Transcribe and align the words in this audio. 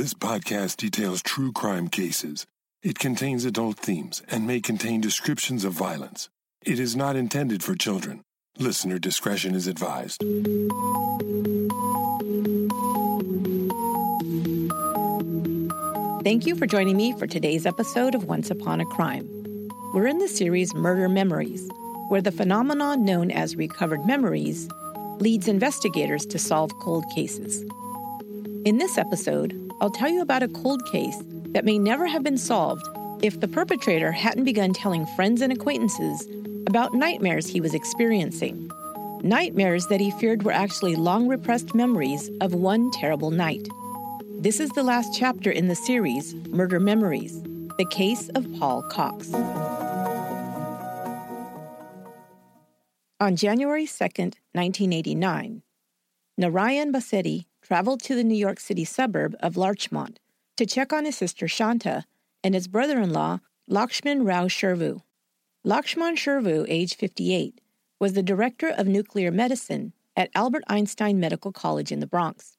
This 0.00 0.14
podcast 0.14 0.78
details 0.78 1.20
true 1.20 1.52
crime 1.52 1.88
cases. 1.88 2.46
It 2.82 2.98
contains 2.98 3.44
adult 3.44 3.76
themes 3.76 4.22
and 4.30 4.46
may 4.46 4.62
contain 4.62 5.02
descriptions 5.02 5.62
of 5.62 5.74
violence. 5.74 6.30
It 6.64 6.78
is 6.78 6.96
not 6.96 7.16
intended 7.16 7.62
for 7.62 7.74
children. 7.74 8.22
Listener 8.58 8.98
discretion 8.98 9.54
is 9.54 9.66
advised. 9.66 10.22
Thank 16.24 16.46
you 16.46 16.56
for 16.56 16.66
joining 16.66 16.96
me 16.96 17.12
for 17.18 17.26
today's 17.26 17.66
episode 17.66 18.14
of 18.14 18.24
Once 18.24 18.50
Upon 18.50 18.80
a 18.80 18.86
Crime. 18.86 19.28
We're 19.92 20.06
in 20.06 20.16
the 20.16 20.28
series 20.28 20.72
Murder 20.72 21.10
Memories, 21.10 21.68
where 22.08 22.22
the 22.22 22.32
phenomenon 22.32 23.04
known 23.04 23.30
as 23.30 23.54
recovered 23.54 24.06
memories 24.06 24.66
leads 25.18 25.46
investigators 25.46 26.24
to 26.24 26.38
solve 26.38 26.70
cold 26.80 27.04
cases. 27.14 27.62
In 28.64 28.78
this 28.78 28.96
episode, 28.96 29.59
I'll 29.80 29.90
tell 29.90 30.10
you 30.10 30.20
about 30.20 30.42
a 30.42 30.48
cold 30.48 30.84
case 30.86 31.16
that 31.52 31.64
may 31.64 31.78
never 31.78 32.06
have 32.06 32.22
been 32.22 32.36
solved 32.36 32.86
if 33.22 33.40
the 33.40 33.48
perpetrator 33.48 34.12
hadn't 34.12 34.44
begun 34.44 34.74
telling 34.74 35.06
friends 35.16 35.40
and 35.40 35.50
acquaintances 35.50 36.28
about 36.66 36.92
nightmares 36.92 37.46
he 37.46 37.62
was 37.62 37.72
experiencing. 37.72 38.70
Nightmares 39.22 39.86
that 39.86 40.00
he 40.00 40.10
feared 40.10 40.42
were 40.42 40.52
actually 40.52 40.96
long 40.96 41.28
repressed 41.28 41.74
memories 41.74 42.30
of 42.42 42.52
one 42.52 42.90
terrible 42.90 43.30
night. 43.30 43.66
This 44.40 44.60
is 44.60 44.68
the 44.70 44.82
last 44.82 45.18
chapter 45.18 45.50
in 45.50 45.68
the 45.68 45.74
series, 45.74 46.34
Murder 46.48 46.78
Memories 46.78 47.42
The 47.78 47.86
Case 47.90 48.28
of 48.30 48.46
Paul 48.58 48.82
Cox. 48.82 49.32
On 53.18 53.36
January 53.36 53.86
2, 53.86 53.92
1989, 53.92 55.62
Narayan 56.38 56.92
Bassetti 56.92 57.46
traveled 57.70 58.02
to 58.02 58.16
the 58.16 58.24
New 58.24 58.34
York 58.34 58.58
City 58.58 58.84
suburb 58.84 59.36
of 59.38 59.56
Larchmont 59.56 60.18
to 60.56 60.66
check 60.66 60.92
on 60.92 61.04
his 61.04 61.16
sister 61.16 61.46
Shanta 61.46 62.04
and 62.42 62.52
his 62.52 62.66
brother 62.66 63.00
in 63.00 63.12
law, 63.12 63.38
Lakshman 63.70 64.26
Rao 64.26 64.48
Chervu. 64.48 65.02
Lakshman 65.64 66.16
Chervu, 66.16 66.66
age 66.68 66.96
58, 66.96 67.60
was 68.00 68.14
the 68.14 68.24
director 68.24 68.70
of 68.70 68.88
nuclear 68.88 69.30
medicine 69.30 69.92
at 70.16 70.30
Albert 70.34 70.64
Einstein 70.66 71.20
Medical 71.20 71.52
College 71.52 71.92
in 71.92 72.00
the 72.00 72.08
Bronx. 72.08 72.56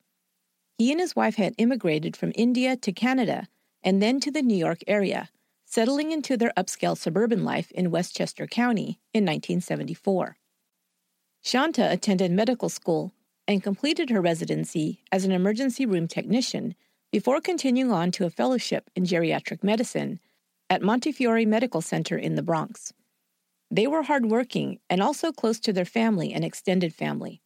He 0.77 0.93
and 0.93 1.01
his 1.01 1.13
wife 1.13 1.35
had 1.35 1.55
immigrated 1.57 2.15
from 2.15 2.31
India 2.35 2.77
to 2.77 2.93
Canada 2.93 3.49
and 3.83 4.01
then 4.01 4.21
to 4.21 4.31
the 4.31 4.41
New 4.41 4.55
York 4.55 4.79
area, 4.87 5.27
settling 5.65 6.13
into 6.13 6.37
their 6.37 6.53
upscale 6.55 6.97
suburban 6.97 7.43
life 7.43 7.69
in 7.71 7.91
Westchester 7.91 8.47
County 8.47 9.01
in 9.13 9.25
1974. 9.25 10.37
Shanta 11.41 11.91
attended 11.91 12.31
medical 12.31 12.69
school 12.69 13.11
and 13.47 13.63
completed 13.63 14.09
her 14.09 14.21
residency 14.21 15.01
as 15.11 15.25
an 15.25 15.31
emergency 15.31 15.85
room 15.85 16.07
technician 16.07 16.75
before 17.11 17.41
continuing 17.41 17.91
on 17.91 18.11
to 18.11 18.25
a 18.25 18.29
fellowship 18.29 18.89
in 18.95 19.03
geriatric 19.03 19.63
medicine 19.63 20.19
at 20.69 20.81
Montefiore 20.81 21.45
Medical 21.45 21.81
Center 21.81 22.17
in 22.17 22.35
the 22.35 22.43
Bronx. 22.43 22.93
They 23.69 23.87
were 23.87 24.03
hardworking 24.03 24.79
and 24.89 25.01
also 25.01 25.31
close 25.31 25.59
to 25.61 25.73
their 25.73 25.85
family 25.85 26.33
and 26.33 26.45
extended 26.45 26.93
family. 26.93 27.41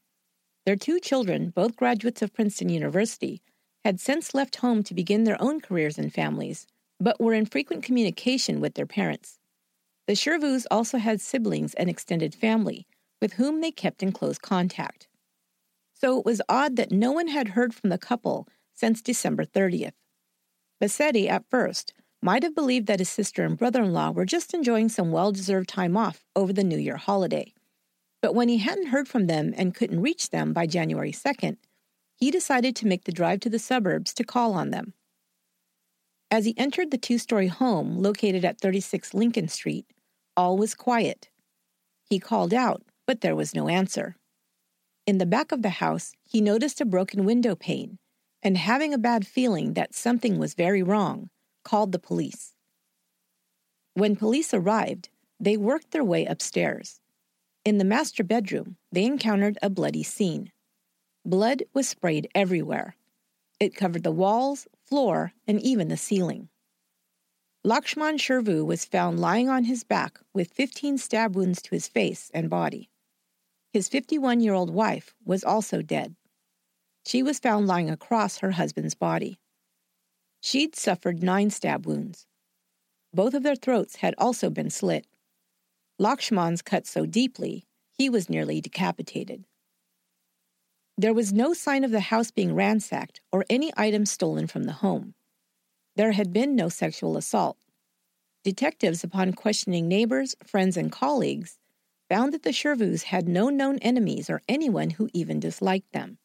Their 0.65 0.75
two 0.75 0.99
children, 0.99 1.49
both 1.49 1.75
graduates 1.75 2.21
of 2.21 2.33
Princeton 2.33 2.69
University, 2.69 3.41
had 3.83 3.99
since 3.99 4.33
left 4.33 4.57
home 4.57 4.81
to 4.83 4.95
begin 4.95 5.23
their 5.23 5.41
own 5.41 5.61
careers 5.61 5.99
and 5.99 6.11
families, 6.11 6.65
but 6.99 7.19
were 7.19 7.33
in 7.33 7.45
frequent 7.45 7.83
communication 7.83 8.59
with 8.59 8.73
their 8.73 8.87
parents. 8.87 9.39
The 10.07 10.13
Chervus 10.13 10.65
also 10.71 10.97
had 10.97 11.21
siblings 11.21 11.73
and 11.75 11.89
extended 11.89 12.33
family, 12.33 12.87
with 13.21 13.33
whom 13.33 13.61
they 13.61 13.71
kept 13.71 14.01
in 14.01 14.11
close 14.11 14.37
contact. 14.37 15.07
So 16.05 16.19
it 16.19 16.25
was 16.25 16.39
odd 16.47 16.75
that 16.75 16.91
no 16.91 17.11
one 17.11 17.29
had 17.29 17.47
heard 17.47 17.73
from 17.73 17.89
the 17.89 17.97
couple 17.97 18.47
since 18.75 19.01
December 19.01 19.43
30th. 19.43 19.93
Bassetti, 20.79 21.27
at 21.27 21.49
first, 21.49 21.95
might 22.21 22.43
have 22.43 22.53
believed 22.53 22.85
that 22.85 22.99
his 22.99 23.09
sister 23.09 23.43
and 23.43 23.57
brother 23.57 23.81
in 23.81 23.91
law 23.91 24.11
were 24.11 24.23
just 24.23 24.53
enjoying 24.53 24.87
some 24.87 25.11
well 25.11 25.31
deserved 25.31 25.67
time 25.67 25.97
off 25.97 26.23
over 26.35 26.53
the 26.53 26.63
New 26.63 26.77
Year 26.77 26.97
holiday. 26.97 27.55
But 28.21 28.35
when 28.35 28.49
he 28.49 28.59
hadn't 28.59 28.89
heard 28.89 29.07
from 29.07 29.25
them 29.25 29.51
and 29.57 29.73
couldn't 29.73 29.99
reach 29.99 30.29
them 30.29 30.53
by 30.53 30.67
January 30.67 31.11
2nd, 31.11 31.57
he 32.15 32.29
decided 32.29 32.75
to 32.75 32.87
make 32.87 33.05
the 33.05 33.11
drive 33.11 33.39
to 33.39 33.49
the 33.49 33.57
suburbs 33.57 34.13
to 34.13 34.23
call 34.23 34.53
on 34.53 34.69
them. 34.69 34.93
As 36.29 36.45
he 36.45 36.55
entered 36.55 36.91
the 36.91 36.99
two 36.99 37.17
story 37.17 37.47
home 37.47 37.97
located 37.97 38.45
at 38.45 38.61
36 38.61 39.15
Lincoln 39.15 39.47
Street, 39.47 39.87
all 40.37 40.55
was 40.55 40.75
quiet. 40.75 41.29
He 42.03 42.19
called 42.19 42.53
out, 42.53 42.83
but 43.07 43.21
there 43.21 43.35
was 43.35 43.55
no 43.55 43.67
answer. 43.69 44.17
In 45.05 45.19
the 45.19 45.25
back 45.25 45.51
of 45.51 45.61
the 45.61 45.69
house, 45.69 46.13
he 46.23 46.41
noticed 46.41 46.81
a 46.81 46.85
broken 46.85 47.25
window 47.25 47.55
pane 47.55 47.99
and, 48.41 48.57
having 48.57 48.93
a 48.93 48.97
bad 48.97 49.27
feeling 49.27 49.73
that 49.73 49.93
something 49.93 50.39
was 50.39 50.55
very 50.55 50.81
wrong, 50.81 51.29
called 51.63 51.91
the 51.91 51.99
police. 51.99 52.55
When 53.93 54.15
police 54.15 54.53
arrived, 54.53 55.09
they 55.39 55.57
worked 55.57 55.91
their 55.91 56.03
way 56.03 56.25
upstairs. 56.25 57.01
In 57.63 57.77
the 57.77 57.83
master 57.83 58.23
bedroom, 58.23 58.77
they 58.91 59.05
encountered 59.05 59.57
a 59.61 59.69
bloody 59.69 60.03
scene. 60.03 60.51
Blood 61.23 61.63
was 61.73 61.87
sprayed 61.87 62.27
everywhere. 62.35 62.95
It 63.59 63.75
covered 63.75 64.03
the 64.03 64.11
walls, 64.11 64.67
floor, 64.83 65.33
and 65.47 65.59
even 65.61 65.87
the 65.87 65.97
ceiling. 65.97 66.49
Lakshman 67.63 68.17
Chervu 68.17 68.63
was 68.65 68.85
found 68.85 69.19
lying 69.19 69.49
on 69.49 69.63
his 69.63 69.83
back 69.83 70.19
with 70.33 70.53
15 70.53 70.97
stab 70.97 71.35
wounds 71.35 71.61
to 71.63 71.71
his 71.71 71.87
face 71.87 72.29
and 72.33 72.49
body. 72.49 72.89
His 73.75 73.89
51 73.89 74.39
year 74.39 74.53
old 74.53 74.69
wife 74.69 75.13
was 75.25 75.43
also 75.43 75.81
dead. 75.81 76.15
She 77.05 77.21
was 77.21 77.39
found 77.39 77.67
lying 77.67 77.89
across 77.89 78.37
her 78.37 78.51
husband's 78.51 78.95
body. 78.95 79.37
She'd 80.39 80.77
suffered 80.77 81.21
nine 81.21 81.49
stab 81.49 81.85
wounds. 81.85 82.25
Both 83.13 83.33
of 83.33 83.43
their 83.43 83.57
throats 83.57 83.97
had 83.97 84.15
also 84.17 84.49
been 84.49 84.69
slit. 84.69 85.05
Lakshman's 85.99 86.61
cut 86.61 86.87
so 86.87 87.05
deeply, 87.05 87.65
he 87.91 88.09
was 88.09 88.29
nearly 88.29 88.61
decapitated. 88.61 89.43
There 90.97 91.13
was 91.13 91.33
no 91.33 91.51
sign 91.51 91.83
of 91.83 91.91
the 91.91 91.99
house 91.99 92.31
being 92.31 92.55
ransacked 92.55 93.19
or 93.29 93.43
any 93.49 93.73
items 93.75 94.09
stolen 94.09 94.47
from 94.47 94.63
the 94.63 94.79
home. 94.85 95.15
There 95.97 96.13
had 96.13 96.31
been 96.31 96.55
no 96.55 96.69
sexual 96.69 97.17
assault. 97.17 97.57
Detectives, 98.45 99.03
upon 99.03 99.33
questioning 99.33 99.89
neighbors, 99.89 100.33
friends, 100.45 100.77
and 100.77 100.93
colleagues, 100.93 101.57
found 102.09 102.33
that 102.33 102.43
the 102.43 102.51
Chervus 102.51 103.03
had 103.03 103.27
no 103.27 103.49
known 103.49 103.77
enemies 103.79 104.29
or 104.29 104.41
anyone 104.47 104.91
who 104.91 105.09
even 105.13 105.39
disliked 105.39 105.91
them. 105.91 106.17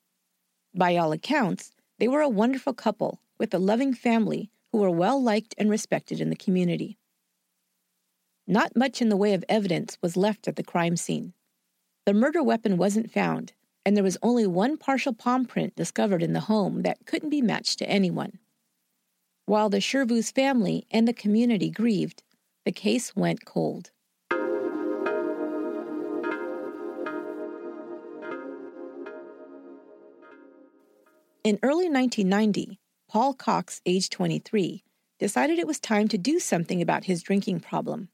By 0.75 0.97
all 0.97 1.13
accounts, 1.13 1.73
they 1.99 2.09
were 2.09 2.21
a 2.21 2.29
wonderful 2.29 2.75
couple 2.75 3.21
with 3.39 3.53
a 3.55 3.59
loving 3.59 3.95
family 3.95 4.51
who 4.73 4.79
were 4.79 4.91
well 4.91 5.23
liked 5.23 5.55
and 5.59 5.71
respected 5.71 6.21
in 6.21 6.31
the 6.31 6.37
community. 6.37 6.99
Not 8.47 8.77
much 8.77 9.01
in 9.01 9.09
the 9.09 9.17
way 9.17 9.35
of 9.35 9.45
evidence 9.49 9.97
was 10.03 10.17
left 10.17 10.49
at 10.49 10.57
the 10.57 10.63
crime 10.63 10.97
scene. 10.97 11.35
The 12.07 12.15
murder 12.15 12.43
weapon 12.43 12.77
wasn't 12.77 13.13
found, 13.13 13.53
and 13.85 13.97
there 13.97 14.05
was 14.05 14.19
only 14.23 14.47
one 14.47 14.77
partial 14.77 15.13
palm 15.13 15.45
print 15.45 15.77
discovered 15.77 16.23
in 16.23 16.33
the 16.33 16.41
home 16.41 16.83
that 16.83 17.07
couldn't 17.07 17.31
be 17.31 17.43
matched 17.43 17.79
to 17.79 17.89
anyone. 17.89 18.39
While 19.47 19.69
the 19.69 19.81
Chervus 19.81 20.31
family 20.33 20.87
and 20.91 21.09
the 21.09 21.13
community 21.13 21.71
grieved, 21.71 22.23
the 22.65 22.73
case 22.73 23.17
went 23.17 23.45
cold. 23.45 23.91
In 31.43 31.59
early 31.62 31.89
1990, 31.89 32.78
Paul 33.09 33.33
Cox, 33.33 33.81
age 33.87 34.11
23, 34.11 34.84
decided 35.19 35.59
it 35.59 35.67
was 35.67 35.81
time 35.81 36.06
to 36.09 36.19
do 36.19 36.39
something 36.39 36.83
about 36.83 37.05
his 37.05 37.23
drinking 37.23 37.61
problem. 37.61 38.11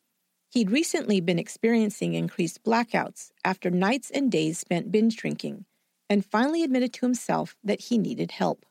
He'd 0.53 0.71
recently 0.71 1.21
been 1.21 1.39
experiencing 1.39 2.15
increased 2.15 2.63
blackouts 2.63 3.33
after 3.45 3.69
nights 3.69 4.13
and 4.13 4.31
days 4.31 4.61
spent 4.61 4.93
binge 4.93 5.17
drinking, 5.17 5.65
and 6.09 6.25
finally 6.25 6.63
admitted 6.63 6.93
to 6.93 7.07
himself 7.07 7.57
that 7.65 7.81
he 7.81 7.99
needed 7.99 8.31
help. 8.31 8.65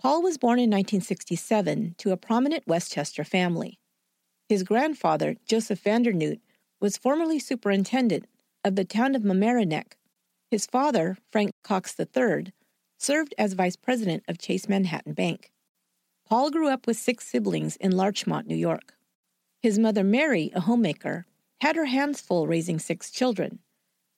Paul 0.00 0.22
was 0.22 0.38
born 0.38 0.60
in 0.60 0.70
1967 0.70 1.96
to 1.98 2.12
a 2.12 2.16
prominent 2.16 2.62
Westchester 2.68 3.24
family. 3.24 3.80
His 4.48 4.62
grandfather, 4.62 5.34
Joseph 5.44 5.82
Vandernoot, 5.82 6.38
was 6.80 6.96
formerly 6.96 7.40
superintendent 7.40 8.26
of 8.64 8.76
the 8.76 8.84
town 8.84 9.16
of 9.16 9.22
Mamaroneck. 9.22 9.94
His 10.48 10.64
father, 10.64 11.18
Frank 11.32 11.50
Cox 11.64 11.96
III, 11.98 12.52
served 13.00 13.34
as 13.38 13.54
vice 13.54 13.76
president 13.76 14.22
of 14.28 14.38
Chase 14.38 14.68
Manhattan 14.68 15.14
Bank. 15.14 15.50
Paul 16.28 16.50
grew 16.50 16.68
up 16.68 16.86
with 16.86 16.98
six 16.98 17.26
siblings 17.26 17.76
in 17.76 17.96
Larchmont, 17.96 18.46
New 18.46 18.54
York. 18.54 18.94
His 19.62 19.78
mother, 19.78 20.04
Mary, 20.04 20.52
a 20.54 20.60
homemaker, 20.60 21.24
had 21.62 21.76
her 21.76 21.86
hands 21.86 22.20
full 22.20 22.46
raising 22.46 22.78
six 22.78 23.10
children, 23.10 23.58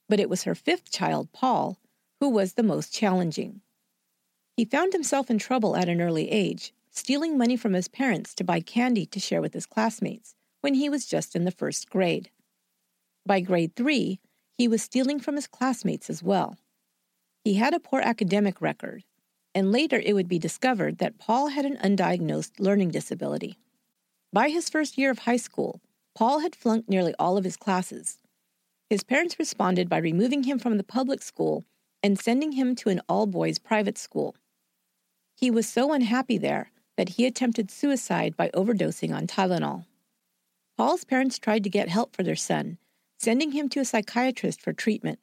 but 0.08 0.19
it 0.19 0.29
was 0.29 0.43
her 0.43 0.55
fifth 0.55 0.90
child, 0.90 1.32
Paul, 1.32 1.79
who 2.20 2.29
was 2.29 2.55
the 2.55 2.62
most 2.62 2.93
challenging. 2.93 3.61
He 4.56 4.64
found 4.64 4.93
himself 4.93 5.31
in 5.31 5.38
trouble 5.38 5.76
at 5.76 5.88
an 5.88 6.00
early 6.00 6.31
age, 6.31 6.75
stealing 6.90 7.38
money 7.38 7.56
from 7.56 7.73
his 7.73 7.88
parents 7.88 8.34
to 8.34 8.44
buy 8.44 8.61
candy 8.61 9.06
to 9.06 9.20
share 9.20 9.40
with 9.40 9.55
his 9.55 9.67
classmates 9.67 10.34
when 10.61 10.75
he 10.75 10.88
was 10.88 11.06
just 11.06 11.34
in 11.34 11.44
the 11.44 11.50
first 11.50 11.88
grade. 11.88 12.31
By 13.25 13.40
grade 13.40 13.76
three, 13.76 14.20
he 14.58 14.69
was 14.69 14.82
stealing 14.82 15.20
from 15.20 15.37
his 15.37 15.46
classmates 15.46 16.11
as 16.11 16.23
well. 16.23 16.58
He 17.44 17.55
had 17.55 17.75
a 17.75 17.81
poor 17.81 18.00
academic 18.00 18.61
record. 18.61 19.05
and 19.55 19.73
later 19.73 20.00
it 20.05 20.15
would 20.15 20.29
be 20.29 20.39
discovered 20.39 20.99
that 20.99 21.19
Paul 21.19 21.49
had 21.49 21.65
an 21.65 21.77
undiagnosed 21.77 22.59
learning 22.59 22.91
disability. 22.91 23.59
By 24.33 24.49
his 24.49 24.71
first 24.71 24.97
year 24.97 25.11
of 25.11 25.21
high 25.21 25.37
school, 25.37 25.81
Paul 26.15 26.41
had 26.41 26.56
flunked 26.56 26.89
nearly 26.89 27.15
all 27.19 27.37
of 27.37 27.44
his 27.44 27.56
classes. 27.56 28.19
His 28.89 29.05
parents 29.05 29.39
responded 29.39 29.89
by 29.89 29.99
removing 29.99 30.44
him 30.44 30.59
from 30.59 30.77
the 30.77 30.85
public 30.85 31.23
school 31.23 31.65
and 32.03 32.19
sending 32.19 32.53
him 32.53 32.75
to 32.77 32.89
an 32.89 33.00
all 33.09 33.27
boys 33.27 33.59
private 33.59 33.99
school. 33.99 34.37
He 35.37 35.50
was 35.50 35.69
so 35.69 35.93
unhappy 35.93 36.39
there 36.39 36.71
that 36.97 37.11
he 37.11 37.27
attempted 37.27 37.71
suicide 37.71 38.37
by 38.37 38.50
overdosing 38.50 39.15
on 39.15 39.27
Tylenol. 39.27 39.87
Paul's 40.77 41.05
parents 41.05 41.39
tried 41.39 41.65
to 41.65 41.71
get 41.71 41.89
help 41.89 42.15
for 42.15 42.23
their 42.23 42.37
son, 42.37 42.79
sending 43.19 43.53
him 43.53 43.69
to 43.71 43.81
a 43.81 43.85
psychiatrist 43.85 44.61
for 44.61 44.73
treatment. 44.73 45.19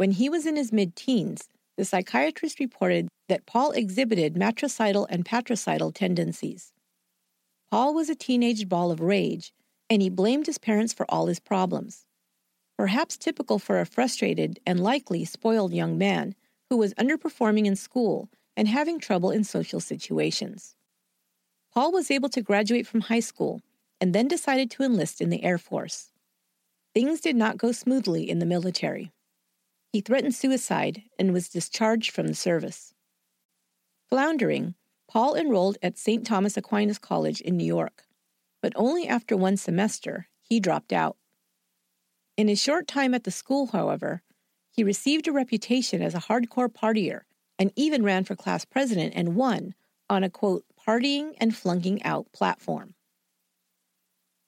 When 0.00 0.12
he 0.12 0.30
was 0.30 0.46
in 0.46 0.56
his 0.56 0.72
mid 0.72 0.96
teens, 0.96 1.46
the 1.76 1.84
psychiatrist 1.84 2.58
reported 2.58 3.08
that 3.28 3.44
Paul 3.44 3.72
exhibited 3.72 4.34
matricidal 4.34 5.06
and 5.10 5.26
patricidal 5.26 5.92
tendencies. 5.92 6.72
Paul 7.70 7.92
was 7.92 8.08
a 8.08 8.14
teenage 8.14 8.66
ball 8.66 8.90
of 8.90 9.02
rage, 9.02 9.52
and 9.90 10.00
he 10.00 10.08
blamed 10.08 10.46
his 10.46 10.56
parents 10.56 10.94
for 10.94 11.04
all 11.10 11.26
his 11.26 11.38
problems. 11.38 12.06
Perhaps 12.78 13.18
typical 13.18 13.58
for 13.58 13.78
a 13.78 13.84
frustrated 13.84 14.58
and 14.64 14.82
likely 14.82 15.26
spoiled 15.26 15.74
young 15.74 15.98
man 15.98 16.34
who 16.70 16.78
was 16.78 16.94
underperforming 16.94 17.66
in 17.66 17.76
school 17.76 18.30
and 18.56 18.68
having 18.68 19.00
trouble 19.00 19.30
in 19.30 19.44
social 19.44 19.80
situations. 19.80 20.76
Paul 21.74 21.92
was 21.92 22.10
able 22.10 22.30
to 22.30 22.40
graduate 22.40 22.86
from 22.86 23.02
high 23.02 23.20
school 23.20 23.60
and 24.00 24.14
then 24.14 24.28
decided 24.28 24.70
to 24.70 24.82
enlist 24.82 25.20
in 25.20 25.28
the 25.28 25.44
Air 25.44 25.58
Force. 25.58 26.10
Things 26.94 27.20
did 27.20 27.36
not 27.36 27.58
go 27.58 27.70
smoothly 27.70 28.30
in 28.30 28.38
the 28.38 28.46
military. 28.46 29.12
He 29.92 30.00
threatened 30.00 30.34
suicide 30.34 31.02
and 31.18 31.32
was 31.32 31.48
discharged 31.48 32.12
from 32.12 32.28
the 32.28 32.34
service. 32.34 32.94
Floundering, 34.08 34.74
Paul 35.08 35.34
enrolled 35.34 35.78
at 35.82 35.98
St. 35.98 36.24
Thomas 36.24 36.56
Aquinas 36.56 36.98
College 36.98 37.40
in 37.40 37.56
New 37.56 37.64
York, 37.64 38.04
but 38.62 38.72
only 38.76 39.08
after 39.08 39.36
one 39.36 39.56
semester 39.56 40.28
he 40.40 40.60
dropped 40.60 40.92
out. 40.92 41.16
In 42.36 42.46
his 42.46 42.62
short 42.62 42.86
time 42.86 43.14
at 43.14 43.24
the 43.24 43.30
school, 43.32 43.66
however, 43.66 44.22
he 44.70 44.84
received 44.84 45.26
a 45.26 45.32
reputation 45.32 46.00
as 46.02 46.14
a 46.14 46.20
hardcore 46.20 46.68
partier 46.68 47.22
and 47.58 47.72
even 47.74 48.04
ran 48.04 48.24
for 48.24 48.36
class 48.36 48.64
president 48.64 49.12
and 49.16 49.34
won 49.34 49.74
on 50.08 50.24
a 50.24 50.30
quote, 50.30 50.64
partying 50.78 51.34
and 51.38 51.56
flunking 51.56 52.02
out 52.04 52.32
platform. 52.32 52.94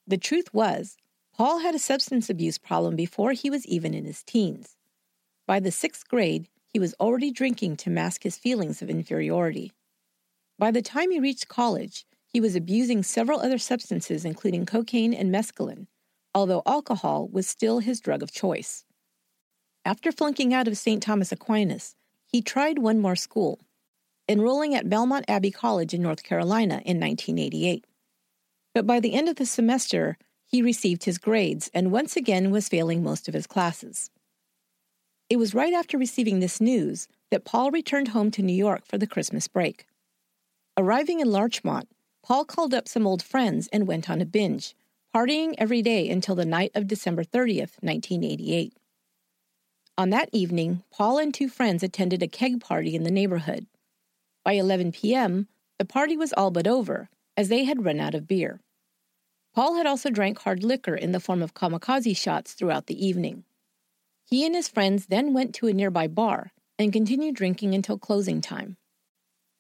The 0.06 0.19
truth 0.19 0.55
was, 0.55 0.97
Paul 1.35 1.59
had 1.59 1.75
a 1.75 1.81
substance 1.81 2.31
abuse 2.31 2.59
problem 2.59 2.97
before 2.97 3.33
he 3.33 3.50
was 3.50 3.67
even 3.67 3.94
in 3.94 4.05
his 4.05 4.23
teens. 4.23 4.77
By 5.52 5.60
the 5.60 5.70
sixth 5.70 6.08
grade, 6.08 6.49
he 6.72 6.78
was 6.78 6.94
already 6.99 7.31
drinking 7.31 7.76
to 7.76 7.90
mask 7.90 8.22
his 8.22 8.38
feelings 8.38 8.81
of 8.81 8.88
inferiority. 8.88 9.70
By 10.58 10.70
the 10.70 10.81
time 10.81 11.10
he 11.10 11.20
reached 11.20 11.46
college, 11.46 12.06
he 12.26 12.40
was 12.40 12.56
abusing 12.56 13.02
several 13.02 13.38
other 13.38 13.58
substances, 13.58 14.25
including 14.25 14.64
cocaine 14.64 15.12
and 15.12 15.31
mescaline, 15.31 15.88
although 16.34 16.62
alcohol 16.64 17.28
was 17.28 17.46
still 17.46 17.81
his 17.81 18.00
drug 18.00 18.22
of 18.22 18.32
choice. 18.32 18.87
After 19.84 20.10
flunking 20.10 20.54
out 20.54 20.69
of 20.69 20.78
St. 20.78 21.02
Thomas 21.02 21.32
Aquinas, 21.32 21.96
he 22.25 22.40
tried 22.40 22.78
one 22.78 22.98
more 22.98 23.14
school, 23.14 23.60
enrolling 24.26 24.75
at 24.75 24.88
Belmont 24.88 25.26
Abbey 25.28 25.50
College 25.50 25.93
in 25.93 26.00
North 26.00 26.22
Carolina 26.22 26.81
in 26.87 26.98
1988. 26.98 27.84
But 28.72 28.87
by 28.87 29.00
the 29.00 29.12
end 29.12 29.28
of 29.28 29.37
the 29.37 29.44
semester, 29.44 30.16
he 30.46 30.62
received 30.62 31.05
his 31.05 31.19
grades 31.19 31.70
and 31.75 31.93
once 31.93 32.16
again 32.16 32.50
was 32.52 32.70
failing 32.70 33.02
most 33.02 33.28
of 33.28 33.34
his 33.34 33.46
classes. 33.46 34.08
It 35.32 35.38
was 35.38 35.55
right 35.55 35.73
after 35.73 35.96
receiving 35.96 36.40
this 36.40 36.61
news 36.61 37.08
that 37.31 37.46
Paul 37.46 37.70
returned 37.70 38.08
home 38.08 38.31
to 38.32 38.43
New 38.43 38.52
York 38.52 38.84
for 38.84 38.99
the 38.99 39.06
Christmas 39.06 39.49
break. 39.49 39.87
Arriving 40.76 41.20
in 41.20 41.32
Larchmont, 41.32 41.88
Paul 42.23 42.44
called 42.44 42.75
up 42.75 42.87
some 42.87 43.06
old 43.06 43.23
friends 43.23 43.67
and 43.73 43.87
went 43.87 44.11
on 44.11 44.20
a 44.20 44.26
binge, 44.26 44.76
partying 45.17 45.55
every 45.56 45.81
day 45.81 46.11
until 46.11 46.34
the 46.34 46.44
night 46.44 46.70
of 46.75 46.87
December 46.87 47.25
30th, 47.25 47.81
1988. 47.81 48.76
On 49.96 50.11
that 50.11 50.29
evening, 50.32 50.82
Paul 50.93 51.17
and 51.17 51.32
two 51.32 51.49
friends 51.49 51.82
attended 51.82 52.23
a 52.23 52.29
keg 52.29 52.61
party 52.61 52.94
in 52.94 53.05
the 53.05 53.11
neighborhood. 53.11 53.64
By 54.44 54.52
11 54.52 54.93
p.m., 54.93 55.49
the 55.79 55.87
party 55.87 56.19
was 56.19 56.34
all 56.34 56.50
but 56.50 56.67
over, 56.67 57.08
as 57.38 57.49
they 57.49 57.64
had 57.64 57.87
run 57.87 58.00
out 58.00 58.14
of 58.14 58.29
beer. 58.29 58.61
Paul 59.55 59.76
had 59.76 59.87
also 59.87 60.11
drank 60.11 60.40
hard 60.40 60.62
liquor 60.62 60.94
in 60.94 61.12
the 61.12 61.20
form 61.20 61.40
of 61.40 61.55
kamikaze 61.55 62.14
shots 62.19 62.52
throughout 62.52 62.87
the 62.87 63.06
evening. 63.06 63.44
He 64.32 64.46
and 64.46 64.55
his 64.55 64.67
friends 64.67 65.08
then 65.08 65.34
went 65.34 65.55
to 65.56 65.67
a 65.67 65.75
nearby 65.75 66.06
bar 66.06 66.52
and 66.79 66.90
continued 66.90 67.34
drinking 67.34 67.75
until 67.75 67.99
closing 67.99 68.40
time. 68.40 68.79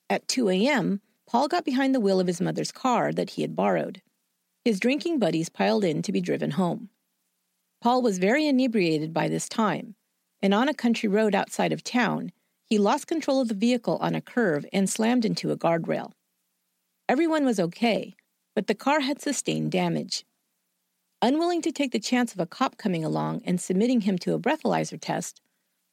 At 0.08 0.26
2 0.28 0.48
a.m., 0.48 1.02
Paul 1.28 1.46
got 1.46 1.66
behind 1.66 1.94
the 1.94 2.00
wheel 2.00 2.20
of 2.20 2.26
his 2.26 2.40
mother's 2.40 2.72
car 2.72 3.12
that 3.12 3.28
he 3.28 3.42
had 3.42 3.54
borrowed. 3.54 4.00
His 4.64 4.80
drinking 4.80 5.18
buddies 5.18 5.50
piled 5.50 5.84
in 5.84 6.00
to 6.00 6.10
be 6.10 6.22
driven 6.22 6.52
home. 6.52 6.88
Paul 7.82 8.00
was 8.00 8.16
very 8.16 8.46
inebriated 8.46 9.12
by 9.12 9.28
this 9.28 9.46
time, 9.46 9.94
and 10.40 10.54
on 10.54 10.70
a 10.70 10.74
country 10.74 11.10
road 11.10 11.34
outside 11.34 11.74
of 11.74 11.84
town, 11.84 12.32
he 12.64 12.78
lost 12.78 13.06
control 13.06 13.42
of 13.42 13.48
the 13.48 13.54
vehicle 13.54 13.98
on 14.00 14.14
a 14.14 14.22
curve 14.22 14.64
and 14.72 14.88
slammed 14.88 15.26
into 15.26 15.50
a 15.50 15.56
guardrail. 15.58 16.12
Everyone 17.10 17.44
was 17.44 17.60
okay, 17.60 18.14
but 18.54 18.68
the 18.68 18.74
car 18.74 19.00
had 19.00 19.20
sustained 19.20 19.70
damage. 19.70 20.24
Unwilling 21.24 21.62
to 21.62 21.70
take 21.70 21.92
the 21.92 22.00
chance 22.00 22.34
of 22.34 22.40
a 22.40 22.46
cop 22.46 22.76
coming 22.76 23.04
along 23.04 23.42
and 23.44 23.60
submitting 23.60 24.00
him 24.00 24.18
to 24.18 24.34
a 24.34 24.40
breathalyzer 24.40 24.98
test, 25.00 25.40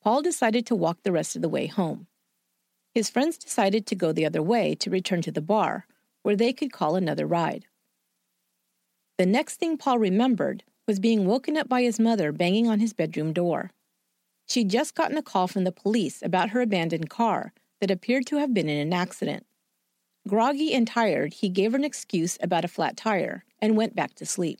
Paul 0.02 0.24
decided 0.24 0.66
to 0.66 0.76
walk 0.76 1.04
the 1.04 1.12
rest 1.12 1.36
of 1.36 1.44
the 1.44 1.50
way 1.50 1.68
home. 1.68 2.08
His 2.96 3.12
friends 3.12 3.38
decided 3.38 3.86
to 3.86 3.96
go 3.96 4.12
the 4.12 4.26
other 4.26 4.42
way 4.42 4.74
to 4.74 4.90
return 4.90 5.22
to 5.22 5.31
the 5.31 5.40
bar, 5.40 5.86
where 6.24 6.36
they 6.36 6.52
could 6.52 6.74
call 6.74 6.96
another 6.96 7.28
ride. 7.28 7.68
The 9.20 9.28
next 9.28 9.58
thing 9.58 9.78
Paul 9.78 10.00
remembered 10.00 10.64
was 10.88 11.00
being 11.00 11.28
woken 11.28 11.58
up 11.58 11.70
by 11.70 11.84
his 11.84 12.00
mother 12.00 12.31
banging 12.31 12.68
on 12.68 12.80
his 12.80 12.94
bedroom 12.94 13.31
door. 13.31 13.70
She'd 14.48 14.72
just 14.72 14.96
gotten 14.96 15.18
a 15.18 15.22
call 15.22 15.48
from 15.48 15.64
the 15.64 15.72
police 15.72 16.24
about 16.24 16.50
her 16.50 16.62
abandoned 16.62 17.12
car 17.12 17.54
that 17.81 17.92
appeared 17.92 18.26
to 18.28 18.38
have 18.38 18.52
been 18.52 18.68
in 18.68 18.80
an 18.80 18.94
accident. 18.94 19.46
Groggy 20.28 20.74
and 20.74 20.88
tired, 20.88 21.36
he 21.36 21.50
gave 21.50 21.74
her 21.74 21.78
an 21.78 21.84
excuse 21.84 22.40
about 22.42 22.66
a 22.66 22.68
flat 22.68 22.98
tire 22.98 23.46
and 23.60 23.78
went 23.78 23.96
back 23.96 24.16
to 24.16 24.26
sleep. 24.26 24.60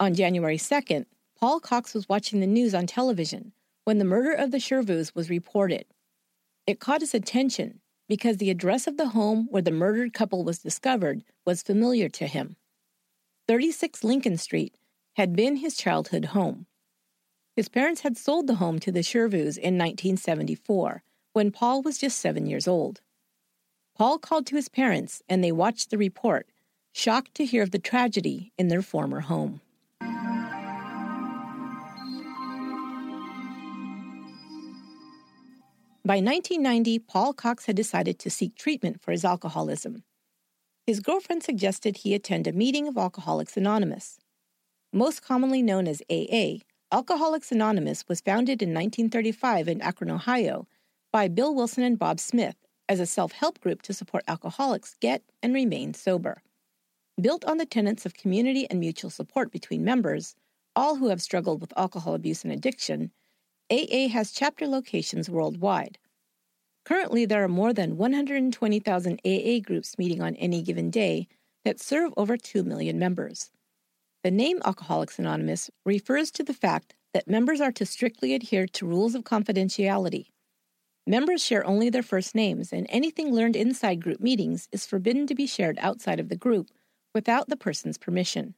On 0.00 0.12
January 0.12 0.58
2nd, 0.58 1.06
Paul 1.38 1.60
Cox 1.60 1.94
was 1.94 2.08
watching 2.08 2.40
the 2.40 2.46
news 2.46 2.74
on 2.74 2.86
television 2.86 3.52
when 3.84 3.98
the 3.98 4.04
murder 4.04 4.32
of 4.32 4.50
the 4.50 4.58
Chervus 4.58 5.14
was 5.14 5.30
reported. 5.30 5.86
It 6.66 6.80
caught 6.80 7.00
his 7.00 7.14
attention 7.14 7.80
because 8.08 8.38
the 8.38 8.50
address 8.50 8.86
of 8.86 8.96
the 8.96 9.08
home 9.08 9.46
where 9.50 9.62
the 9.62 9.70
murdered 9.70 10.12
couple 10.12 10.42
was 10.42 10.58
discovered 10.58 11.22
was 11.46 11.62
familiar 11.62 12.08
to 12.08 12.26
him. 12.26 12.56
36 13.46 14.02
Lincoln 14.02 14.36
Street 14.36 14.76
had 15.14 15.36
been 15.36 15.56
his 15.56 15.76
childhood 15.76 16.26
home. 16.26 16.66
His 17.54 17.68
parents 17.68 18.00
had 18.00 18.16
sold 18.16 18.46
the 18.48 18.56
home 18.56 18.80
to 18.80 18.90
the 18.90 19.02
Chervus 19.02 19.56
in 19.56 19.78
1974 19.78 21.04
when 21.34 21.52
Paul 21.52 21.82
was 21.82 21.98
just 21.98 22.18
seven 22.18 22.46
years 22.46 22.66
old. 22.66 23.00
Paul 23.96 24.18
called 24.18 24.46
to 24.46 24.56
his 24.56 24.68
parents 24.68 25.22
and 25.28 25.44
they 25.44 25.52
watched 25.52 25.90
the 25.90 25.98
report, 25.98 26.48
shocked 26.92 27.34
to 27.36 27.44
hear 27.44 27.62
of 27.62 27.70
the 27.70 27.78
tragedy 27.78 28.52
in 28.58 28.68
their 28.68 28.82
former 28.82 29.20
home. 29.20 29.60
By 36.06 36.16
1990, 36.16 36.98
Paul 36.98 37.32
Cox 37.32 37.64
had 37.64 37.76
decided 37.76 38.18
to 38.18 38.30
seek 38.30 38.56
treatment 38.56 39.00
for 39.00 39.10
his 39.10 39.24
alcoholism. 39.24 40.04
His 40.86 41.00
girlfriend 41.00 41.42
suggested 41.42 41.96
he 41.96 42.14
attend 42.14 42.46
a 42.46 42.52
meeting 42.52 42.86
of 42.86 42.98
Alcoholics 42.98 43.56
Anonymous. 43.56 44.18
Most 44.92 45.22
commonly 45.22 45.62
known 45.62 45.88
as 45.88 46.02
AA, 46.10 46.58
Alcoholics 46.92 47.50
Anonymous 47.50 48.04
was 48.06 48.20
founded 48.20 48.60
in 48.60 48.74
1935 48.74 49.66
in 49.66 49.80
Akron, 49.80 50.10
Ohio, 50.10 50.68
by 51.10 51.26
Bill 51.26 51.54
Wilson 51.54 51.82
and 51.82 51.98
Bob 51.98 52.20
Smith 52.20 52.56
as 52.86 53.00
a 53.00 53.06
self 53.06 53.32
help 53.32 53.58
group 53.60 53.80
to 53.80 53.94
support 53.94 54.24
alcoholics 54.28 54.96
get 55.00 55.22
and 55.42 55.54
remain 55.54 55.94
sober. 55.94 56.42
Built 57.18 57.46
on 57.46 57.56
the 57.56 57.64
tenets 57.64 58.04
of 58.04 58.12
community 58.12 58.68
and 58.68 58.78
mutual 58.78 59.08
support 59.08 59.50
between 59.50 59.82
members, 59.82 60.34
all 60.76 60.96
who 60.96 61.08
have 61.08 61.22
struggled 61.22 61.62
with 61.62 61.72
alcohol 61.78 62.12
abuse 62.12 62.44
and 62.44 62.52
addiction, 62.52 63.10
AA 63.70 64.08
has 64.08 64.32
chapter 64.32 64.66
locations 64.66 65.30
worldwide. 65.30 65.98
Currently, 66.84 67.24
there 67.26 67.42
are 67.44 67.48
more 67.48 67.72
than 67.72 67.96
120,000 67.96 69.20
AA 69.24 69.60
groups 69.60 69.98
meeting 69.98 70.22
on 70.22 70.36
any 70.36 70.62
given 70.62 70.90
day 70.90 71.28
that 71.64 71.80
serve 71.80 72.12
over 72.16 72.36
2 72.36 72.62
million 72.62 72.98
members. 72.98 73.50
The 74.22 74.30
name 74.30 74.60
Alcoholics 74.64 75.18
Anonymous 75.18 75.70
refers 75.84 76.30
to 76.32 76.44
the 76.44 76.54
fact 76.54 76.94
that 77.12 77.28
members 77.28 77.60
are 77.60 77.72
to 77.72 77.86
strictly 77.86 78.34
adhere 78.34 78.66
to 78.66 78.86
rules 78.86 79.14
of 79.14 79.24
confidentiality 79.24 80.26
Members 81.06 81.44
share 81.44 81.66
only 81.66 81.90
their 81.90 82.02
first 82.02 82.34
names, 82.34 82.72
and 82.72 82.86
anything 82.88 83.34
learned 83.34 83.56
inside 83.56 84.00
group 84.02 84.20
meetings 84.20 84.68
is 84.72 84.86
forbidden 84.86 85.26
to 85.26 85.34
be 85.34 85.46
shared 85.46 85.78
outside 85.80 86.18
of 86.18 86.30
the 86.30 86.36
group 86.36 86.70
without 87.12 87.50
the 87.50 87.58
person's 87.58 87.98
permission. 87.98 88.54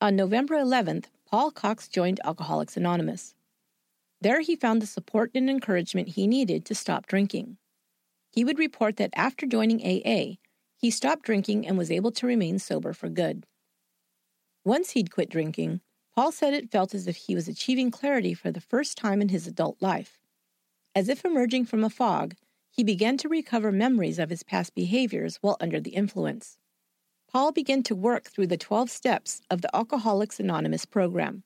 On 0.00 0.14
November 0.14 0.54
11th, 0.54 1.06
Paul 1.26 1.50
Cox 1.50 1.88
joined 1.88 2.20
Alcoholics 2.24 2.76
Anonymous. 2.76 3.34
There 4.22 4.40
he 4.40 4.54
found 4.54 4.80
the 4.80 4.86
support 4.86 5.32
and 5.34 5.50
encouragement 5.50 6.10
he 6.10 6.28
needed 6.28 6.64
to 6.66 6.76
stop 6.76 7.08
drinking. 7.08 7.56
He 8.30 8.44
would 8.44 8.56
report 8.56 8.96
that 8.98 9.10
after 9.16 9.46
joining 9.46 9.82
AA, 9.82 10.36
he 10.76 10.92
stopped 10.92 11.24
drinking 11.24 11.66
and 11.66 11.76
was 11.76 11.90
able 11.90 12.12
to 12.12 12.28
remain 12.28 12.60
sober 12.60 12.92
for 12.92 13.08
good. 13.08 13.46
Once 14.64 14.92
he'd 14.92 15.10
quit 15.10 15.28
drinking, 15.28 15.80
Paul 16.14 16.30
said 16.30 16.54
it 16.54 16.70
felt 16.70 16.94
as 16.94 17.08
if 17.08 17.16
he 17.16 17.34
was 17.34 17.48
achieving 17.48 17.90
clarity 17.90 18.32
for 18.32 18.52
the 18.52 18.60
first 18.60 18.96
time 18.96 19.20
in 19.20 19.30
his 19.30 19.48
adult 19.48 19.82
life. 19.82 20.20
As 20.94 21.08
if 21.08 21.24
emerging 21.24 21.64
from 21.64 21.82
a 21.82 21.90
fog, 21.90 22.36
he 22.70 22.84
began 22.84 23.16
to 23.16 23.28
recover 23.28 23.72
memories 23.72 24.20
of 24.20 24.30
his 24.30 24.44
past 24.44 24.72
behaviors 24.76 25.38
while 25.40 25.56
under 25.58 25.80
the 25.80 25.96
influence. 25.96 26.58
Paul 27.28 27.50
began 27.50 27.82
to 27.82 27.96
work 27.96 28.30
through 28.30 28.46
the 28.46 28.56
12 28.56 28.88
steps 28.88 29.40
of 29.50 29.62
the 29.62 29.74
Alcoholics 29.74 30.38
Anonymous 30.38 30.84
program. 30.84 31.42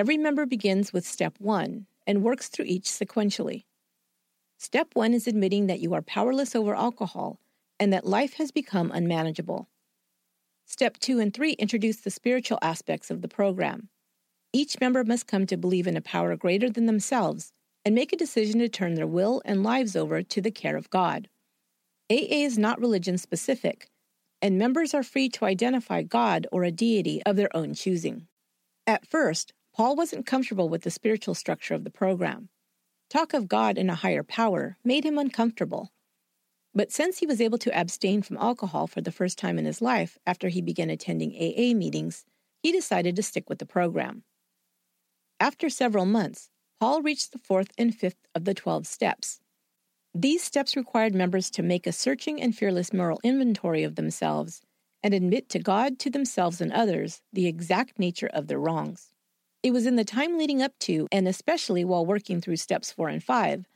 Every 0.00 0.16
member 0.16 0.46
begins 0.46 0.94
with 0.94 1.06
step 1.06 1.34
one 1.38 1.84
and 2.06 2.22
works 2.22 2.48
through 2.48 2.64
each 2.64 2.84
sequentially. 2.84 3.64
Step 4.56 4.88
one 4.94 5.12
is 5.12 5.26
admitting 5.26 5.66
that 5.66 5.80
you 5.80 5.92
are 5.92 6.00
powerless 6.00 6.56
over 6.56 6.74
alcohol 6.74 7.38
and 7.78 7.92
that 7.92 8.06
life 8.06 8.32
has 8.38 8.50
become 8.50 8.90
unmanageable. 8.90 9.68
Step 10.64 10.96
two 11.00 11.20
and 11.20 11.34
three 11.34 11.52
introduce 11.52 11.98
the 11.98 12.10
spiritual 12.10 12.58
aspects 12.62 13.10
of 13.10 13.20
the 13.20 13.28
program. 13.28 13.90
Each 14.54 14.80
member 14.80 15.04
must 15.04 15.26
come 15.26 15.44
to 15.48 15.58
believe 15.58 15.86
in 15.86 15.98
a 15.98 16.00
power 16.00 16.34
greater 16.34 16.70
than 16.70 16.86
themselves 16.86 17.52
and 17.84 17.94
make 17.94 18.10
a 18.10 18.16
decision 18.16 18.58
to 18.60 18.70
turn 18.70 18.94
their 18.94 19.06
will 19.06 19.42
and 19.44 19.62
lives 19.62 19.94
over 19.94 20.22
to 20.22 20.40
the 20.40 20.50
care 20.50 20.78
of 20.78 20.88
God. 20.88 21.28
AA 22.10 22.40
is 22.46 22.56
not 22.56 22.80
religion 22.80 23.18
specific, 23.18 23.90
and 24.40 24.56
members 24.56 24.94
are 24.94 25.02
free 25.02 25.28
to 25.28 25.44
identify 25.44 26.02
God 26.02 26.46
or 26.50 26.64
a 26.64 26.72
deity 26.72 27.22
of 27.24 27.36
their 27.36 27.54
own 27.54 27.74
choosing. 27.74 28.28
At 28.86 29.06
first, 29.06 29.52
Paul 29.80 29.96
wasn't 29.96 30.26
comfortable 30.26 30.68
with 30.68 30.82
the 30.82 30.90
spiritual 30.90 31.34
structure 31.34 31.72
of 31.72 31.84
the 31.84 31.90
program. 31.90 32.50
Talk 33.08 33.32
of 33.32 33.48
God 33.48 33.78
and 33.78 33.90
a 33.90 33.94
higher 33.94 34.22
power 34.22 34.76
made 34.84 35.06
him 35.06 35.16
uncomfortable. 35.16 35.90
But 36.74 36.92
since 36.92 37.16
he 37.16 37.24
was 37.24 37.40
able 37.40 37.56
to 37.56 37.74
abstain 37.74 38.20
from 38.20 38.36
alcohol 38.36 38.86
for 38.86 39.00
the 39.00 39.10
first 39.10 39.38
time 39.38 39.58
in 39.58 39.64
his 39.64 39.80
life 39.80 40.18
after 40.26 40.50
he 40.50 40.60
began 40.60 40.90
attending 40.90 41.30
AA 41.30 41.74
meetings, 41.74 42.26
he 42.62 42.72
decided 42.72 43.16
to 43.16 43.22
stick 43.22 43.48
with 43.48 43.58
the 43.58 43.64
program. 43.64 44.22
After 45.40 45.70
several 45.70 46.04
months, 46.04 46.50
Paul 46.78 47.00
reached 47.00 47.32
the 47.32 47.38
fourth 47.38 47.70
and 47.78 47.94
fifth 47.94 48.26
of 48.34 48.44
the 48.44 48.52
12 48.52 48.86
steps. 48.86 49.40
These 50.14 50.42
steps 50.42 50.76
required 50.76 51.14
members 51.14 51.48
to 51.52 51.62
make 51.62 51.86
a 51.86 51.92
searching 51.92 52.38
and 52.42 52.54
fearless 52.54 52.92
moral 52.92 53.18
inventory 53.24 53.84
of 53.84 53.94
themselves 53.94 54.60
and 55.02 55.14
admit 55.14 55.48
to 55.48 55.58
God, 55.58 55.98
to 56.00 56.10
themselves, 56.10 56.60
and 56.60 56.70
others 56.70 57.22
the 57.32 57.46
exact 57.46 57.98
nature 57.98 58.28
of 58.34 58.46
their 58.46 58.60
wrongs. 58.60 59.14
It 59.62 59.72
was 59.72 59.84
in 59.84 59.96
the 59.96 60.04
time 60.04 60.38
leading 60.38 60.62
up 60.62 60.72
to, 60.80 61.06
and 61.12 61.28
especially 61.28 61.84
while 61.84 62.06
working 62.06 62.40
through 62.40 62.56
steps 62.56 62.90
four 62.90 63.08
and 63.08 63.22
five, 63.22 63.66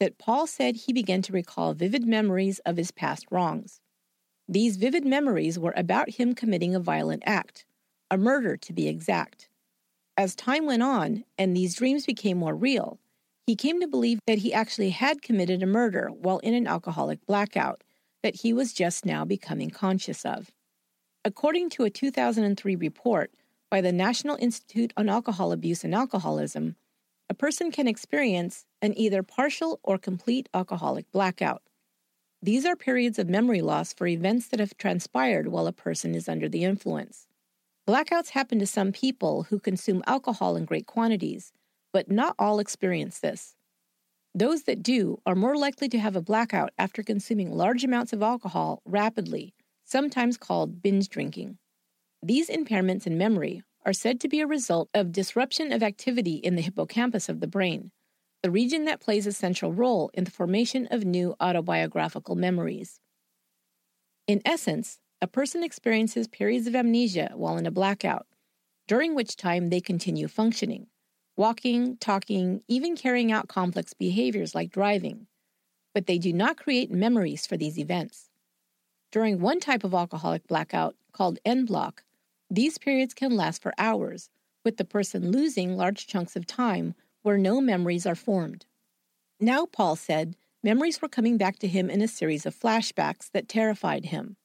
that 0.00 0.16
Paul 0.16 0.46
said 0.46 0.76
he 0.76 0.92
began 0.92 1.20
to 1.22 1.32
recall 1.32 1.74
vivid 1.74 2.06
memories 2.06 2.58
of 2.60 2.78
his 2.78 2.90
past 2.90 3.26
wrongs. 3.30 3.80
These 4.48 4.76
vivid 4.76 5.04
memories 5.04 5.58
were 5.58 5.74
about 5.76 6.10
him 6.10 6.34
committing 6.34 6.74
a 6.74 6.80
violent 6.80 7.22
act, 7.26 7.66
a 8.10 8.16
murder 8.16 8.56
to 8.56 8.72
be 8.72 8.88
exact. 8.88 9.48
As 10.16 10.34
time 10.34 10.64
went 10.64 10.82
on 10.82 11.24
and 11.36 11.54
these 11.54 11.74
dreams 11.74 12.06
became 12.06 12.38
more 12.38 12.54
real, 12.54 12.98
he 13.46 13.56
came 13.56 13.80
to 13.80 13.88
believe 13.88 14.20
that 14.26 14.38
he 14.38 14.54
actually 14.54 14.90
had 14.90 15.20
committed 15.20 15.62
a 15.62 15.66
murder 15.66 16.08
while 16.08 16.38
in 16.38 16.54
an 16.54 16.66
alcoholic 16.66 17.24
blackout 17.26 17.82
that 18.22 18.36
he 18.36 18.52
was 18.52 18.72
just 18.72 19.04
now 19.04 19.24
becoming 19.24 19.70
conscious 19.70 20.24
of. 20.24 20.50
According 21.24 21.70
to 21.70 21.84
a 21.84 21.90
2003 21.90 22.76
report 22.76 23.32
by 23.70 23.80
the 23.80 23.92
National 23.92 24.36
Institute 24.36 24.92
on 24.96 25.08
Alcohol 25.08 25.52
Abuse 25.52 25.82
and 25.82 25.94
Alcoholism, 25.94 26.76
a 27.28 27.34
person 27.34 27.72
can 27.72 27.88
experience 27.88 28.64
an 28.80 28.96
either 28.96 29.22
partial 29.22 29.80
or 29.82 29.98
complete 29.98 30.48
alcoholic 30.54 31.10
blackout. 31.10 31.62
These 32.40 32.64
are 32.64 32.76
periods 32.76 33.18
of 33.18 33.28
memory 33.28 33.60
loss 33.62 33.92
for 33.92 34.06
events 34.06 34.46
that 34.48 34.60
have 34.60 34.76
transpired 34.76 35.48
while 35.48 35.66
a 35.66 35.72
person 35.72 36.14
is 36.14 36.28
under 36.28 36.48
the 36.48 36.62
influence. 36.62 37.26
Blackouts 37.88 38.30
happen 38.30 38.58
to 38.60 38.66
some 38.66 38.92
people 38.92 39.44
who 39.44 39.58
consume 39.58 40.02
alcohol 40.06 40.54
in 40.56 40.64
great 40.64 40.86
quantities, 40.86 41.52
but 41.92 42.10
not 42.10 42.36
all 42.38 42.58
experience 42.60 43.18
this. 43.18 43.56
Those 44.34 44.64
that 44.64 44.82
do 44.82 45.20
are 45.24 45.34
more 45.34 45.56
likely 45.56 45.88
to 45.88 45.98
have 45.98 46.14
a 46.14 46.20
blackout 46.20 46.70
after 46.78 47.02
consuming 47.02 47.50
large 47.50 47.84
amounts 47.84 48.12
of 48.12 48.22
alcohol 48.22 48.82
rapidly, 48.84 49.54
sometimes 49.84 50.36
called 50.36 50.82
binge 50.82 51.08
drinking. 51.08 51.58
These 52.22 52.48
impairments 52.48 53.06
in 53.06 53.18
memory 53.18 53.62
are 53.84 53.92
said 53.92 54.20
to 54.20 54.28
be 54.28 54.40
a 54.40 54.46
result 54.46 54.88
of 54.94 55.12
disruption 55.12 55.72
of 55.72 55.82
activity 55.82 56.36
in 56.36 56.56
the 56.56 56.62
hippocampus 56.62 57.28
of 57.28 57.40
the 57.40 57.46
brain, 57.46 57.92
the 58.42 58.50
region 58.50 58.84
that 58.86 59.00
plays 59.00 59.26
a 59.26 59.32
central 59.32 59.72
role 59.72 60.10
in 60.14 60.24
the 60.24 60.30
formation 60.30 60.88
of 60.90 61.04
new 61.04 61.36
autobiographical 61.40 62.34
memories. 62.34 63.00
In 64.26 64.42
essence, 64.44 64.98
a 65.22 65.26
person 65.26 65.62
experiences 65.62 66.26
periods 66.26 66.66
of 66.66 66.74
amnesia 66.74 67.30
while 67.34 67.56
in 67.56 67.66
a 67.66 67.70
blackout, 67.70 68.26
during 68.88 69.14
which 69.14 69.36
time 69.36 69.68
they 69.68 69.80
continue 69.80 70.28
functioning, 70.28 70.88
walking, 71.36 71.96
talking, 71.98 72.62
even 72.66 72.96
carrying 72.96 73.30
out 73.30 73.48
complex 73.48 73.94
behaviors 73.94 74.54
like 74.54 74.70
driving, 74.70 75.26
but 75.94 76.06
they 76.06 76.18
do 76.18 76.32
not 76.32 76.56
create 76.56 76.90
memories 76.90 77.46
for 77.46 77.56
these 77.56 77.78
events. 77.78 78.30
During 79.12 79.40
one 79.40 79.60
type 79.60 79.84
of 79.84 79.94
alcoholic 79.94 80.46
blackout, 80.46 80.96
called 81.16 81.38
en 81.44 81.64
bloc, 81.64 82.04
these 82.50 82.78
periods 82.78 83.14
can 83.14 83.34
last 83.34 83.62
for 83.62 83.72
hours, 83.78 84.28
with 84.64 84.76
the 84.76 84.84
person 84.84 85.30
losing 85.30 85.76
large 85.76 86.06
chunks 86.06 86.36
of 86.36 86.46
time 86.46 86.94
where 87.22 87.38
no 87.38 87.60
memories 87.60 88.06
are 88.06 88.14
formed. 88.14 88.66
Now, 89.40 89.66
Paul 89.66 89.96
said, 89.96 90.36
memories 90.62 91.00
were 91.00 91.08
coming 91.08 91.38
back 91.38 91.58
to 91.60 91.68
him 91.68 91.88
in 91.88 92.02
a 92.02 92.08
series 92.08 92.46
of 92.46 92.54
flashbacks 92.54 93.30
that 93.32 93.48
terrified 93.48 94.06
him. 94.06 94.36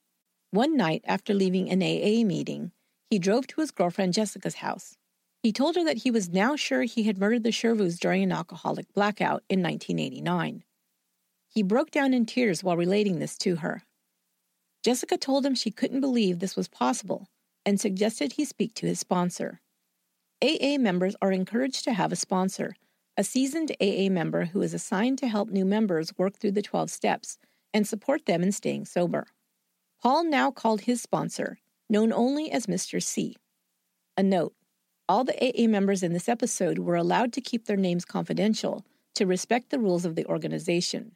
One 0.52 0.76
night, 0.76 1.04
after 1.06 1.34
leaving 1.34 1.70
an 1.70 1.82
AA 1.84 2.26
meeting, 2.26 2.72
he 3.10 3.20
drove 3.20 3.48
to 3.48 3.62
his 3.62 3.72
girlfriend 3.72 4.14
Jessica's 4.14 4.56
house. 4.56 4.98
He 5.44 5.52
told 5.52 5.76
her 5.76 5.84
that 5.84 5.98
he 5.98 6.12
was 6.12 6.30
now 6.30 6.56
sure 6.56 6.84
he 6.84 7.04
had 7.04 7.18
murdered 7.18 7.44
the 7.44 7.52
Chervus 7.52 8.00
during 8.00 8.24
an 8.24 8.32
alcoholic 8.32 8.94
blackout 8.94 9.44
in 9.50 9.62
1989. 9.62 10.64
He 11.48 11.64
broke 11.64 11.92
down 11.92 12.14
in 12.14 12.26
tears 12.26 12.64
while 12.64 12.78
relating 12.78 13.20
this 13.20 13.38
to 13.40 13.58
her. 13.58 13.84
Jessica 14.84 15.18
told 15.18 15.46
him 15.46 15.56
she 15.56 15.72
couldn't 15.72 16.02
believe 16.02 16.40
this 16.40 16.56
was 16.56 16.68
possible 16.68 17.28
and 17.66 17.80
suggested 17.80 18.34
he 18.34 18.46
speak 18.46 18.74
to 18.76 18.88
his 18.88 19.00
sponsor. 19.00 19.62
AA 20.42 20.78
members 20.80 21.16
are 21.22 21.32
encouraged 21.32 21.84
to 21.84 21.94
have 21.94 22.12
a 22.12 22.16
sponsor, 22.16 22.76
a 23.16 23.24
seasoned 23.24 23.72
AA 23.80 24.10
member 24.10 24.46
who 24.46 24.62
is 24.62 24.74
assigned 24.74 25.20
to 25.20 25.28
help 25.28 25.50
new 25.50 25.66
members 25.66 26.18
work 26.18 26.38
through 26.38 26.54
the 26.54 26.62
12 26.64 26.90
steps 26.90 27.38
and 27.74 27.88
support 27.88 28.26
them 28.26 28.42
in 28.42 28.52
staying 28.52 28.86
sober. 28.86 29.28
Paul 30.02 30.24
now 30.24 30.50
called 30.50 30.82
his 30.82 31.02
sponsor, 31.02 31.60
known 31.90 32.12
only 32.12 32.52
as 32.52 32.66
Mr. 32.66 33.02
C. 33.02 33.36
A 34.18 34.24
note 34.24 34.56
all 35.12 35.26
the 35.26 35.38
AA 35.44 35.68
members 35.68 36.04
in 36.04 36.14
this 36.14 36.30
episode 36.30 36.80
were 36.80 36.96
allowed 36.96 37.34
to 37.34 37.42
keep 37.42 37.66
their 37.66 37.76
names 37.76 38.06
confidential 38.06 38.86
to 39.14 39.26
respect 39.26 39.70
the 39.70 39.80
rules 39.80 40.06
of 40.06 40.16
the 40.16 40.26
organization. 40.26 41.12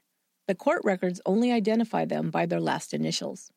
The 0.48 0.55
court 0.55 0.81
records 0.84 1.22
only 1.25 1.51
identify 1.51 2.03
them 2.03 2.29
by 2.29 2.45
their 2.45 2.60
last 2.60 2.93
initials. 2.93 3.51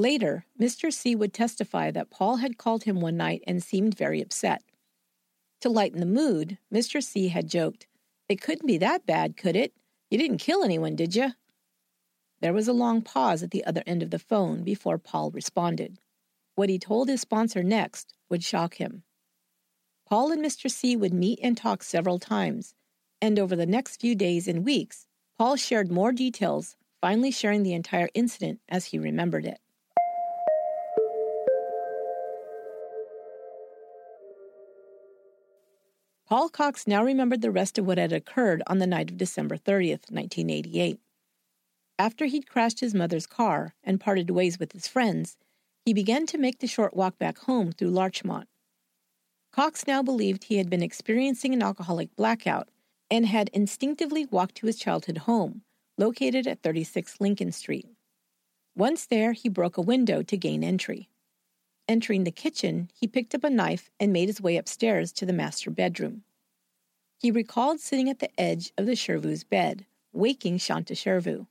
Later, 0.00 0.46
Mr. 0.58 0.90
C 0.90 1.14
would 1.14 1.34
testify 1.34 1.90
that 1.90 2.08
Paul 2.08 2.36
had 2.36 2.56
called 2.56 2.84
him 2.84 3.02
one 3.02 3.18
night 3.18 3.44
and 3.46 3.62
seemed 3.62 3.98
very 3.98 4.22
upset. 4.22 4.62
To 5.60 5.68
lighten 5.68 6.00
the 6.00 6.06
mood, 6.06 6.56
Mr. 6.72 7.02
C 7.02 7.28
had 7.28 7.50
joked, 7.50 7.86
It 8.26 8.40
couldn't 8.40 8.66
be 8.66 8.78
that 8.78 9.04
bad, 9.04 9.36
could 9.36 9.56
it? 9.56 9.74
You 10.10 10.16
didn't 10.16 10.38
kill 10.38 10.64
anyone, 10.64 10.96
did 10.96 11.14
you? 11.14 11.32
There 12.40 12.54
was 12.54 12.66
a 12.66 12.72
long 12.72 13.02
pause 13.02 13.42
at 13.42 13.50
the 13.50 13.62
other 13.66 13.82
end 13.86 14.02
of 14.02 14.08
the 14.08 14.18
phone 14.18 14.62
before 14.62 14.96
Paul 14.96 15.32
responded. 15.32 15.98
What 16.54 16.70
he 16.70 16.78
told 16.78 17.10
his 17.10 17.20
sponsor 17.20 17.62
next 17.62 18.14
would 18.30 18.42
shock 18.42 18.76
him. 18.76 19.02
Paul 20.08 20.32
and 20.32 20.42
Mr. 20.42 20.70
C 20.70 20.96
would 20.96 21.12
meet 21.12 21.40
and 21.42 21.58
talk 21.58 21.82
several 21.82 22.18
times, 22.18 22.72
and 23.20 23.38
over 23.38 23.54
the 23.54 23.66
next 23.66 24.00
few 24.00 24.14
days 24.14 24.48
and 24.48 24.64
weeks, 24.64 25.06
Paul 25.36 25.56
shared 25.56 25.92
more 25.92 26.10
details, 26.10 26.74
finally 27.02 27.30
sharing 27.30 27.64
the 27.64 27.74
entire 27.74 28.08
incident 28.14 28.60
as 28.66 28.86
he 28.86 28.98
remembered 28.98 29.44
it. 29.44 29.60
Paul 36.30 36.48
Cox 36.48 36.86
now 36.86 37.04
remembered 37.04 37.42
the 37.42 37.50
rest 37.50 37.76
of 37.76 37.84
what 37.84 37.98
had 37.98 38.12
occurred 38.12 38.62
on 38.68 38.78
the 38.78 38.86
night 38.86 39.10
of 39.10 39.16
December 39.16 39.56
30th, 39.56 40.12
1988. 40.12 41.00
After 41.98 42.26
he'd 42.26 42.48
crashed 42.48 42.78
his 42.78 42.94
mother's 42.94 43.26
car 43.26 43.74
and 43.82 44.00
parted 44.00 44.30
ways 44.30 44.56
with 44.56 44.70
his 44.70 44.86
friends, 44.86 45.36
he 45.84 45.92
began 45.92 46.26
to 46.26 46.38
make 46.38 46.60
the 46.60 46.68
short 46.68 46.94
walk 46.94 47.18
back 47.18 47.38
home 47.38 47.72
through 47.72 47.90
Larchmont. 47.90 48.46
Cox 49.50 49.88
now 49.88 50.04
believed 50.04 50.44
he 50.44 50.58
had 50.58 50.70
been 50.70 50.84
experiencing 50.84 51.52
an 51.52 51.64
alcoholic 51.64 52.14
blackout 52.14 52.68
and 53.10 53.26
had 53.26 53.48
instinctively 53.52 54.24
walked 54.24 54.54
to 54.54 54.68
his 54.68 54.78
childhood 54.78 55.18
home, 55.18 55.62
located 55.98 56.46
at 56.46 56.62
36 56.62 57.20
Lincoln 57.20 57.50
Street. 57.50 57.88
Once 58.76 59.04
there, 59.04 59.32
he 59.32 59.48
broke 59.48 59.76
a 59.76 59.82
window 59.82 60.22
to 60.22 60.36
gain 60.36 60.62
entry. 60.62 61.09
Entering 61.90 62.22
the 62.22 62.30
kitchen, 62.30 62.88
he 62.94 63.08
picked 63.08 63.34
up 63.34 63.42
a 63.42 63.50
knife 63.50 63.90
and 63.98 64.12
made 64.12 64.28
his 64.28 64.40
way 64.40 64.56
upstairs 64.56 65.10
to 65.10 65.26
the 65.26 65.32
master 65.32 65.72
bedroom. 65.72 66.22
He 67.18 67.32
recalled 67.32 67.80
sitting 67.80 68.08
at 68.08 68.20
the 68.20 68.30
edge 68.40 68.72
of 68.78 68.86
the 68.86 68.94
Chervu's 68.94 69.42
bed, 69.42 69.86
waking 70.12 70.58
Shanta 70.58 70.94
Chervu. 70.94 71.48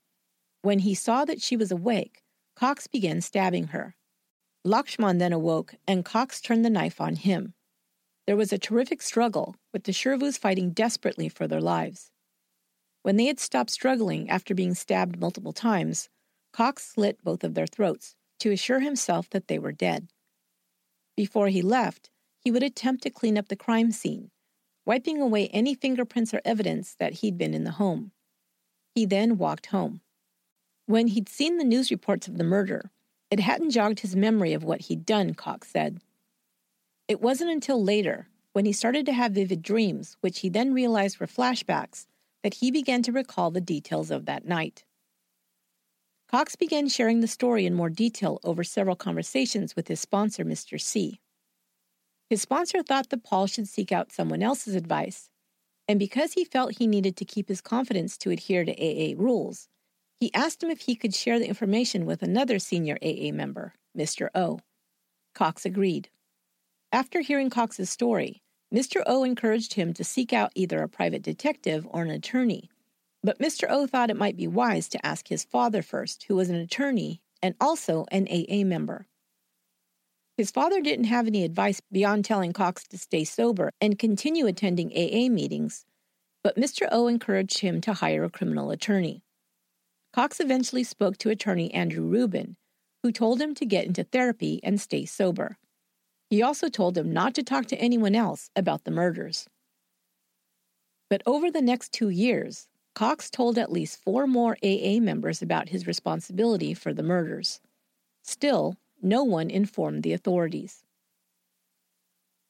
When 0.62 0.80
he 0.80 0.96
saw 0.96 1.26
that 1.26 1.42
she 1.42 1.58
was 1.58 1.74
awake, 1.74 2.24
Cox 2.56 2.88
began 2.88 3.20
stabbing 3.20 3.68
her. 3.68 3.98
Lakshman 4.66 5.20
then 5.20 5.34
awoke, 5.34 5.76
and 5.86 6.06
Cox 6.06 6.40
turned 6.40 6.64
the 6.64 6.70
knife 6.70 7.02
on 7.02 7.18
him. 7.18 7.54
There 8.26 8.38
was 8.38 8.54
a 8.54 8.58
terrific 8.58 9.02
struggle, 9.02 9.58
with 9.74 9.84
the 9.84 9.92
Chervus 9.92 10.38
fighting 10.38 10.70
desperately 10.72 11.28
for 11.28 11.50
their 11.50 11.60
lives. 11.60 12.12
When 13.04 13.18
they 13.18 13.26
had 13.26 13.42
stopped 13.42 13.72
struggling 13.72 14.30
after 14.30 14.56
being 14.56 14.74
stabbed 14.74 15.20
multiple 15.20 15.52
times, 15.52 16.08
Cox 16.54 16.86
slit 16.86 17.22
both 17.26 17.44
of 17.44 17.56
their 17.56 17.68
throats 17.68 18.16
to 18.40 18.54
assure 18.54 18.80
himself 18.80 19.30
that 19.32 19.50
they 19.50 19.60
were 19.60 19.74
dead. 19.74 20.08
Before 21.20 21.50
he 21.50 21.62
left, 21.62 22.10
he 22.40 22.50
would 22.50 22.64
attempt 22.64 23.04
to 23.04 23.10
clean 23.10 23.38
up 23.38 23.50
the 23.50 23.58
crime 23.58 23.92
scene, 23.92 24.32
wiping 24.86 25.20
away 25.20 25.50
any 25.50 25.74
fingerprints 25.74 26.34
or 26.34 26.40
evidence 26.46 26.96
that 26.98 27.16
he'd 27.16 27.38
been 27.38 27.54
in 27.54 27.66
the 27.66 27.72
home. 27.72 28.14
He 28.96 29.06
then 29.06 29.38
walked 29.38 29.66
home. 29.66 30.00
When 30.86 31.08
he'd 31.08 31.28
seen 31.28 31.58
the 31.58 31.66
news 31.66 31.92
reports 31.92 32.30
of 32.30 32.38
the 32.38 32.46
murder, 32.46 32.92
it 33.30 33.42
hadn't 33.42 33.72
jogged 33.72 34.00
his 34.00 34.16
memory 34.16 34.54
of 34.54 34.64
what 34.64 34.84
he'd 34.84 35.06
done, 35.06 35.34
Cox 35.34 35.68
said. 35.68 36.00
It 37.10 37.20
wasn't 37.20 37.52
until 37.52 37.84
later, 37.84 38.30
when 38.54 38.64
he 38.64 38.72
started 38.72 39.06
to 39.08 39.12
have 39.12 39.34
vivid 39.34 39.62
dreams, 39.62 40.16
which 40.22 40.40
he 40.40 40.48
then 40.48 40.74
realized 40.74 41.20
were 41.20 41.28
flashbacks, 41.28 42.06
that 42.44 42.54
he 42.54 42.72
began 42.72 43.04
to 43.04 43.12
recall 43.12 43.52
the 43.52 43.60
details 43.60 44.10
of 44.10 44.26
that 44.28 44.46
night. 44.46 44.86
Cox 46.32 46.56
began 46.56 46.88
sharing 46.88 47.22
the 47.22 47.28
story 47.28 47.66
in 47.66 47.74
more 47.74 47.90
detail 47.90 48.40
over 48.44 48.64
several 48.64 48.96
conversations 48.96 49.76
with 49.76 49.88
his 49.88 50.00
sponsor, 50.00 50.46
Mr. 50.46 50.80
C. 50.80 51.20
His 52.30 52.40
sponsor 52.40 52.84
thought 52.84 53.10
that 53.10 53.24
Paul 53.24 53.48
should 53.48 53.68
seek 53.68 53.92
out 53.92 54.12
someone 54.12 54.44
else's 54.44 54.76
advice, 54.76 55.32
and 55.88 55.98
because 55.98 56.34
he 56.34 56.46
felt 56.46 56.78
he 56.78 56.86
needed 56.86 57.18
to 57.18 57.26
keep 57.26 57.50
his 57.50 57.62
confidence 57.62 58.16
to 58.20 58.30
adhere 58.30 58.64
to 58.64 58.74
AA 58.74 59.16
rules, 59.20 59.70
he 60.20 60.32
asked 60.36 60.62
him 60.62 60.70
if 60.70 60.82
he 60.82 60.96
could 60.96 61.16
share 61.16 61.40
the 61.40 61.48
information 61.48 62.06
with 62.06 62.22
another 62.22 62.60
senior 62.60 63.00
AA 63.02 63.32
member, 63.34 63.74
Mr. 63.98 64.30
O. 64.36 64.60
Cox 65.34 65.66
agreed. 65.66 66.10
After 66.92 67.22
hearing 67.22 67.50
Cox's 67.50 67.90
story, 67.90 68.44
Mr. 68.72 69.02
O 69.08 69.24
encouraged 69.24 69.74
him 69.74 69.94
to 69.94 70.04
seek 70.04 70.32
out 70.32 70.52
either 70.54 70.84
a 70.84 70.90
private 70.90 71.24
detective 71.24 71.88
or 71.90 72.04
an 72.04 72.12
attorney, 72.12 72.70
but 73.24 73.40
Mr. 73.40 73.68
O 73.70 73.86
thought 73.88 74.10
it 74.10 74.18
might 74.18 74.38
be 74.38 74.48
wise 74.48 74.88
to 74.90 75.06
ask 75.06 75.28
his 75.28 75.44
father 75.44 75.82
first, 75.82 76.24
who 76.24 76.36
was 76.36 76.50
an 76.50 76.56
attorney 76.56 77.22
and 77.42 77.56
also 77.60 78.06
an 78.12 78.28
AA 78.30 78.64
member. 78.64 79.08
His 80.38 80.52
father 80.52 80.80
didn't 80.82 81.06
have 81.06 81.28
any 81.28 81.44
advice 81.44 81.82
beyond 81.92 82.24
telling 82.24 82.54
Cox 82.54 82.88
to 82.88 82.98
stay 82.98 83.26
sober 83.26 83.72
and 83.82 84.00
continue 84.00 84.48
attending 84.48 84.92
AA 84.92 85.30
meetings, 85.30 85.86
but 86.44 86.56
Mr. 86.56 86.88
O 86.92 87.08
encouraged 87.08 87.60
him 87.60 87.82
to 87.82 87.94
hire 87.94 88.24
a 88.24 88.30
criminal 88.30 88.72
attorney. 88.72 89.22
Cox 90.14 90.40
eventually 90.40 90.84
spoke 90.84 91.18
to 91.18 91.30
attorney 91.30 91.74
Andrew 91.74 92.06
Rubin, 92.06 92.56
who 93.04 93.12
told 93.12 93.42
him 93.42 93.54
to 93.56 93.66
get 93.66 93.86
into 93.86 94.04
therapy 94.04 94.60
and 94.64 94.80
stay 94.80 95.06
sober. 95.06 95.58
He 96.30 96.42
also 96.42 96.70
told 96.70 96.98
him 96.98 97.12
not 97.12 97.34
to 97.36 97.44
talk 97.44 97.66
to 97.68 97.78
anyone 97.78 98.16
else 98.16 98.50
about 98.56 98.86
the 98.86 98.92
murders. 98.92 99.48
But 101.10 101.22
over 101.26 101.52
the 101.52 101.62
next 101.62 101.92
two 101.92 102.10
years, 102.10 102.68
Cox 103.00 103.30
told 103.30 103.58
at 103.58 103.72
least 103.72 104.04
four 104.04 104.28
more 104.28 104.58
AA 104.62 105.00
members 105.00 105.42
about 105.42 105.70
his 105.70 105.88
responsibility 105.88 106.74
for 106.74 106.94
the 106.94 107.02
murders. 107.02 107.62
Still, 108.24 108.76
no 109.02 109.24
one 109.24 109.50
informed 109.50 110.04
the 110.04 110.12
authorities. 110.12 110.84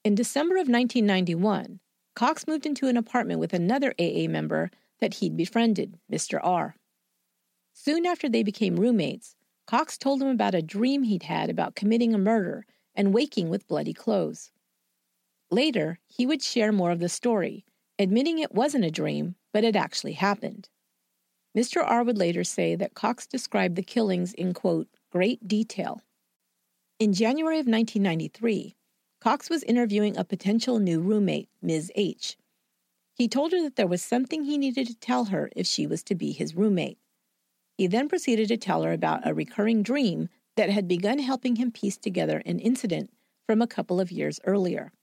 In 0.03 0.15
December 0.15 0.55
of 0.55 0.67
1991, 0.67 1.79
Cox 2.15 2.47
moved 2.47 2.65
into 2.65 2.87
an 2.87 2.97
apartment 2.97 3.39
with 3.39 3.53
another 3.53 3.93
AA 3.99 4.27
member 4.27 4.71
that 4.99 5.13
he'd 5.13 5.37
befriended, 5.37 5.99
Mr. 6.11 6.39
R. 6.41 6.75
Soon 7.73 8.07
after 8.07 8.27
they 8.27 8.41
became 8.41 8.75
roommates, 8.75 9.35
Cox 9.67 9.99
told 9.99 10.19
him 10.19 10.29
about 10.29 10.55
a 10.55 10.63
dream 10.63 11.03
he'd 11.03 11.21
had 11.21 11.51
about 11.51 11.75
committing 11.75 12.15
a 12.15 12.17
murder 12.17 12.65
and 12.95 13.13
waking 13.13 13.49
with 13.49 13.67
bloody 13.67 13.93
clothes. 13.93 14.49
Later, 15.51 15.99
he 16.07 16.25
would 16.25 16.41
share 16.41 16.71
more 16.71 16.89
of 16.89 16.97
the 16.97 17.07
story, 17.07 17.65
admitting 17.99 18.39
it 18.39 18.55
wasn't 18.55 18.85
a 18.85 18.91
dream, 18.91 19.35
but 19.53 19.65
it 19.65 19.75
actually 19.75 20.13
happened. 20.13 20.69
Mr. 21.55 21.83
R 21.85 22.03
would 22.03 22.17
later 22.17 22.43
say 22.43 22.75
that 22.75 22.93
Cox 22.93 23.27
described 23.27 23.75
the 23.75 23.83
killings 23.83 24.33
in, 24.33 24.53
quote, 24.53 24.87
great 25.11 25.47
detail. 25.47 26.01
In 26.97 27.13
January 27.13 27.59
of 27.59 27.67
1993, 27.67 28.75
Cox 29.19 29.49
was 29.49 29.63
interviewing 29.63 30.15
a 30.15 30.23
potential 30.23 30.79
new 30.79 31.01
roommate, 31.01 31.49
Ms. 31.61 31.91
H. 31.95 32.37
He 33.15 33.27
told 33.27 33.51
her 33.51 33.61
that 33.63 33.75
there 33.75 33.87
was 33.87 34.01
something 34.01 34.43
he 34.45 34.57
needed 34.57 34.87
to 34.87 34.95
tell 34.95 35.25
her 35.25 35.49
if 35.55 35.67
she 35.67 35.85
was 35.85 36.03
to 36.03 36.15
be 36.15 36.31
his 36.31 36.55
roommate. 36.55 36.99
He 37.77 37.87
then 37.87 38.07
proceeded 38.07 38.47
to 38.47 38.57
tell 38.57 38.83
her 38.83 38.93
about 38.93 39.27
a 39.27 39.33
recurring 39.33 39.83
dream 39.83 40.29
that 40.55 40.69
had 40.69 40.87
begun 40.87 41.19
helping 41.19 41.57
him 41.57 41.71
piece 41.71 41.97
together 41.97 42.41
an 42.45 42.59
incident 42.59 43.11
from 43.45 43.61
a 43.61 43.67
couple 43.67 43.99
of 43.99 44.11
years 44.11 44.39
earlier. 44.45 44.93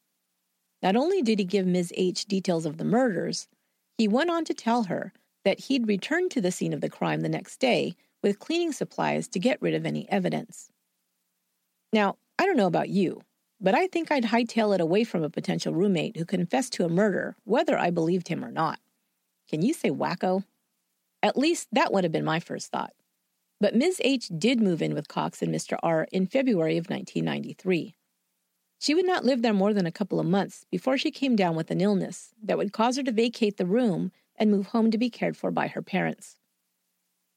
Not 0.87 0.95
only 0.95 1.21
did 1.21 1.41
he 1.41 1.45
give 1.45 1.67
Ms. 1.67 1.93
H 1.97 2.27
details 2.27 2.65
of 2.65 2.77
the 2.77 2.85
murders, 2.85 3.49
he 3.99 4.07
went 4.07 4.31
on 4.31 4.45
to 4.45 4.55
tell 4.55 4.85
her 4.85 5.13
that 5.45 5.59
he'd 5.59 5.89
returned 5.89 6.31
to 6.31 6.41
the 6.41 6.53
scene 6.53 6.73
of 6.73 6.81
the 6.81 6.89
crime 6.89 7.23
the 7.23 7.29
next 7.29 7.57
day 7.57 7.97
with 8.23 8.39
cleaning 8.39 8.71
supplies 8.71 9.27
to 9.27 9.41
get 9.41 9.61
rid 9.61 9.75
of 9.75 9.85
any 9.85 10.09
evidence. 10.09 10.71
Now, 11.93 12.19
I 12.39 12.47
don't 12.47 12.57
know 12.57 12.69
about 12.69 12.89
you, 12.89 13.23
but 13.61 13.75
I 13.75 13.89
think 13.89 14.13
I'd 14.13 14.27
hightail 14.27 14.77
it 14.77 14.81
away 14.81 15.03
from 15.03 15.25
a 15.25 15.29
potential 15.29 15.75
roommate 15.75 16.19
who 16.19 16.25
confessed 16.25 16.73
to 16.75 16.85
a 16.85 16.89
murder, 16.89 17.35
whether 17.43 17.77
I 17.77 17.91
believed 17.91 18.29
him 18.29 18.45
or 18.45 18.53
not. 18.53 18.79
Can 19.49 19.63
you 19.63 19.75
say 19.75 19.91
wacko? 19.91 20.45
At 21.21 21.37
least 21.37 21.67
that 21.73 21.93
would 21.93 22.05
have 22.05 22.13
been 22.13 22.25
my 22.25 22.39
first 22.39 22.71
thought. 22.71 22.93
But 23.61 23.75
Ms. 23.75 24.01
H 24.05 24.31
did 24.39 24.61
move 24.61 24.81
in 24.81 24.95
with 24.95 25.09
Cox 25.09 25.43
and 25.43 25.53
Mr. 25.53 25.79
R 25.83 26.07
in 26.13 26.29
February 26.29 26.77
of 26.77 26.89
1993. 26.89 27.97
She 28.79 28.95
would 28.95 29.07
not 29.07 29.25
live 29.25 29.43
there 29.43 29.55
more 29.55 29.73
than 29.73 29.87
a 29.87 29.93
couple 29.93 30.21
of 30.21 30.27
months 30.27 30.65
before 30.71 30.99
she 30.99 31.11
came 31.11 31.35
down 31.35 31.57
with 31.57 31.71
an 31.71 31.81
illness 31.81 32.35
that 32.43 32.59
would 32.59 32.73
cause 32.73 32.97
her 32.97 33.03
to 33.03 33.13
vacate 33.13 33.57
the 33.57 33.67
room 33.67 34.13
and 34.37 34.51
move 34.51 34.69
home 34.69 34.91
to 34.91 34.99
be 34.99 35.11
cared 35.11 35.37
for 35.37 35.51
by 35.51 35.69
her 35.69 35.83
parents. 35.83 36.37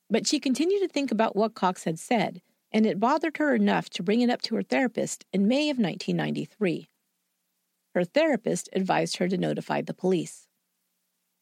But 0.10 0.28
she 0.28 0.39
continued 0.39 0.82
to 0.82 0.88
think 0.88 1.12
about 1.12 1.36
what 1.36 1.56
Cox 1.56 1.86
had 1.86 1.99
said 1.99 2.41
and 2.71 2.86
it 2.86 2.99
bothered 2.99 3.38
her 3.38 3.56
enough 3.56 3.89
to 3.89 4.04
bring 4.04 4.21
it 4.21 4.30
up 4.30 4.41
to 4.43 4.56
her 4.56 4.63
therapist 4.63 5.25
in 5.34 5.47
May 5.47 5.69
of 5.69 5.78
1993. 5.78 6.88
Her 7.95 8.04
therapist 8.04 8.69
advised 8.73 9.17
her 9.17 9.28
to 9.28 9.38
notify 9.38 9.82
the 9.82 9.93
police. 9.93 10.47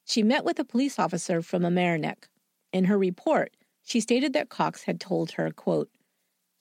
She 0.06 0.24
met 0.24 0.46
with 0.46 0.60
a 0.60 0.64
police 0.64 0.98
officer 0.98 1.42
from 1.42 1.64
Mamaroneck. 1.64 2.30
In 2.72 2.86
her 2.86 2.98
report, 2.98 3.56
she 3.84 4.00
stated 4.00 4.34
that 4.34 4.50
Cox 4.50 4.84
had 4.84 5.00
told 5.00 5.32
her, 5.32 5.52
quote, 5.52 5.90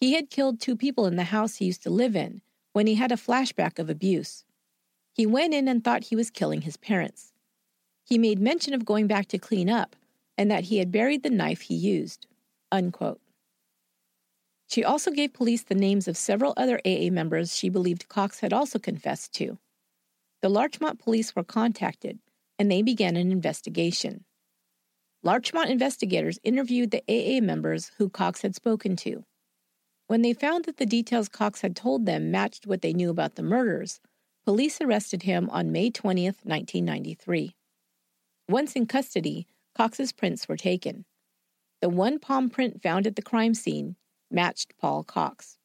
he 0.00 0.14
had 0.14 0.30
killed 0.30 0.60
two 0.60 0.76
people 0.76 1.06
in 1.06 1.16
the 1.16 1.24
house 1.24 1.56
he 1.56 1.66
used 1.66 1.82
to 1.84 1.90
live 1.90 2.16
in 2.16 2.42
when 2.76 2.86
he 2.86 2.96
had 2.96 3.10
a 3.10 3.16
flashback 3.16 3.78
of 3.78 3.88
abuse. 3.88 4.44
He 5.14 5.24
went 5.24 5.54
in 5.54 5.66
and 5.66 5.82
thought 5.82 6.04
he 6.04 6.14
was 6.14 6.28
killing 6.28 6.60
his 6.60 6.76
parents. 6.76 7.32
He 8.04 8.18
made 8.18 8.38
mention 8.38 8.74
of 8.74 8.84
going 8.84 9.06
back 9.06 9.28
to 9.28 9.38
clean 9.38 9.70
up 9.70 9.96
and 10.36 10.50
that 10.50 10.64
he 10.64 10.76
had 10.76 10.92
buried 10.92 11.22
the 11.22 11.30
knife 11.30 11.62
he 11.62 11.74
used. 11.74 12.26
Unquote. 12.70 13.18
She 14.66 14.84
also 14.84 15.10
gave 15.10 15.32
police 15.32 15.62
the 15.62 15.74
names 15.74 16.06
of 16.06 16.18
several 16.18 16.52
other 16.58 16.78
AA 16.84 17.08
members 17.10 17.56
she 17.56 17.70
believed 17.70 18.10
Cox 18.10 18.40
had 18.40 18.52
also 18.52 18.78
confessed 18.78 19.32
to. 19.36 19.56
The 20.42 20.50
Larchmont 20.50 20.98
police 20.98 21.34
were 21.34 21.44
contacted, 21.44 22.18
and 22.58 22.70
they 22.70 22.82
began 22.82 23.16
an 23.16 23.32
investigation. 23.32 24.26
Larchmont 25.22 25.70
investigators 25.70 26.38
interviewed 26.44 26.90
the 26.90 27.02
AA 27.08 27.40
members 27.42 27.92
who 27.96 28.10
Cox 28.10 28.42
had 28.42 28.54
spoken 28.54 28.96
to. 28.96 29.24
When 30.08 30.22
they 30.22 30.32
found 30.32 30.66
that 30.66 30.76
the 30.76 30.86
details 30.86 31.28
Cox 31.28 31.62
had 31.62 31.74
told 31.74 32.06
them 32.06 32.30
matched 32.30 32.66
what 32.66 32.80
they 32.80 32.92
knew 32.92 33.10
about 33.10 33.34
the 33.34 33.42
murders, 33.42 34.00
police 34.44 34.80
arrested 34.80 35.24
him 35.24 35.50
on 35.50 35.72
May 35.72 35.90
20th, 35.90 36.44
1993. 36.44 37.56
Once 38.48 38.76
in 38.76 38.86
custody, 38.86 39.48
Cox's 39.76 40.12
prints 40.12 40.48
were 40.48 40.56
taken. 40.56 41.04
The 41.82 41.88
one 41.88 42.20
palm 42.20 42.48
print 42.48 42.80
found 42.80 43.06
at 43.06 43.16
the 43.16 43.22
crime 43.22 43.54
scene 43.54 43.96
matched 44.30 44.74
Paul 44.78 45.02
Cox. 45.02 45.55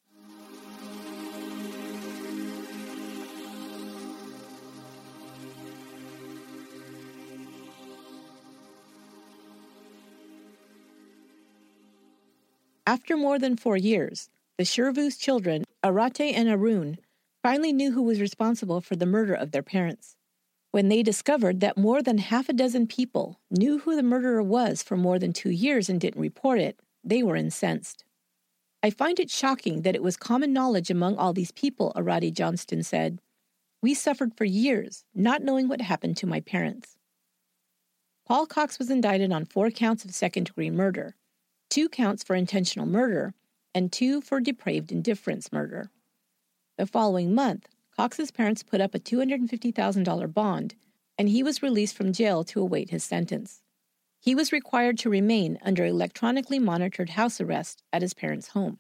After 12.88 13.16
more 13.16 13.38
than 13.38 13.58
four 13.58 13.78
years, 13.78 14.30
the 14.58 14.66
Chervu's 14.66 15.18
children, 15.18 15.66
Arati 15.84 16.34
and 16.34 16.50
Arun, 16.50 16.98
finally 17.44 17.72
knew 17.72 17.92
who 17.92 18.02
was 18.02 18.20
responsible 18.20 18.82
for 18.82 18.96
the 18.96 19.06
murder 19.06 19.36
of 19.36 19.52
their 19.52 19.62
parents. 19.62 20.16
When 20.72 20.90
they 20.90 21.04
discovered 21.04 21.60
that 21.60 21.78
more 21.78 22.02
than 22.02 22.18
half 22.18 22.50
a 22.50 22.54
dozen 22.54 22.88
people 22.88 23.40
knew 23.52 23.80
who 23.80 23.96
the 23.96 24.02
murderer 24.02 24.42
was 24.42 24.82
for 24.82 24.98
more 24.98 25.20
than 25.20 25.32
two 25.32 25.52
years 25.52 25.90
and 25.90 26.02
didn't 26.02 26.22
report 26.22 26.60
it, 26.60 26.80
they 27.04 27.22
were 27.22 27.36
incensed. 27.36 28.04
I 28.82 28.90
find 28.90 29.20
it 29.20 29.30
shocking 29.30 29.84
that 29.84 29.96
it 29.96 30.02
was 30.02 30.18
common 30.18 30.52
knowledge 30.52 30.90
among 30.90 31.18
all 31.18 31.34
these 31.34 31.52
people, 31.52 31.94
Arati 31.96 32.34
Johnston 32.34 32.82
said. 32.82 33.20
We 33.84 33.94
suffered 33.94 34.36
for 34.36 34.46
years, 34.46 35.04
not 35.14 35.44
knowing 35.44 35.68
what 35.68 35.82
happened 35.82 36.18
to 36.18 36.28
my 36.28 36.40
parents. 36.40 36.98
Paul 38.26 38.48
Cox 38.48 38.80
was 38.80 38.90
indicted 38.90 39.32
on 39.32 39.46
four 39.46 39.70
counts 39.70 40.04
of 40.04 40.16
second 40.16 40.46
degree 40.46 40.72
murder, 40.72 41.16
two 41.72 41.88
counts 41.88 42.22
for 42.22 42.36
intentional 42.36 42.86
murder, 42.86 43.34
and 43.74 43.94
two 43.94 44.20
for 44.20 44.42
depraved 44.42 44.92
indifference 44.92 45.54
murder. 45.54 45.90
The 46.78 46.86
following 46.86 47.34
month, 47.34 47.70
Cox's 47.96 48.30
parents 48.30 48.62
put 48.62 48.82
up 48.82 48.94
a 48.94 49.00
$250,000 49.00 50.34
bond, 50.34 50.76
and 51.18 51.30
he 51.30 51.42
was 51.42 51.64
released 51.64 51.96
from 51.96 52.12
jail 52.12 52.44
to 52.44 52.60
await 52.60 52.90
his 52.90 53.06
sentence. 53.06 53.62
He 54.20 54.36
was 54.36 54.52
required 54.52 54.98
to 55.00 55.10
remain 55.10 55.58
under 55.62 55.86
electronically 55.86 56.60
monitored 56.60 57.12
house 57.12 57.40
arrest 57.40 57.84
at 57.94 58.02
his 58.02 58.14
parents' 58.14 58.50
home. 58.50 58.80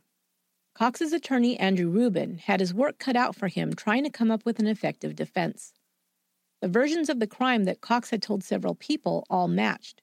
Cox's 0.76 1.14
attorney, 1.14 1.58
Andrew 1.58 1.90
Rubin, 1.90 2.40
had 2.40 2.60
his 2.60 2.74
work 2.74 3.00
cut 3.00 3.16
out 3.16 3.38
for 3.38 3.48
him 3.48 3.74
trying 3.74 4.04
to 4.04 4.10
come 4.10 4.32
up 4.32 4.46
with 4.46 4.60
an 4.60 4.68
effective 4.68 5.16
defense. 5.16 5.72
The 6.62 6.68
versions 6.68 7.10
of 7.10 7.22
the 7.22 7.28
crime 7.28 7.64
that 7.64 7.80
Cox 7.80 8.10
had 8.10 8.22
told 8.22 8.44
several 8.44 8.76
people 8.76 9.26
all 9.30 9.48
matched. 9.48 10.02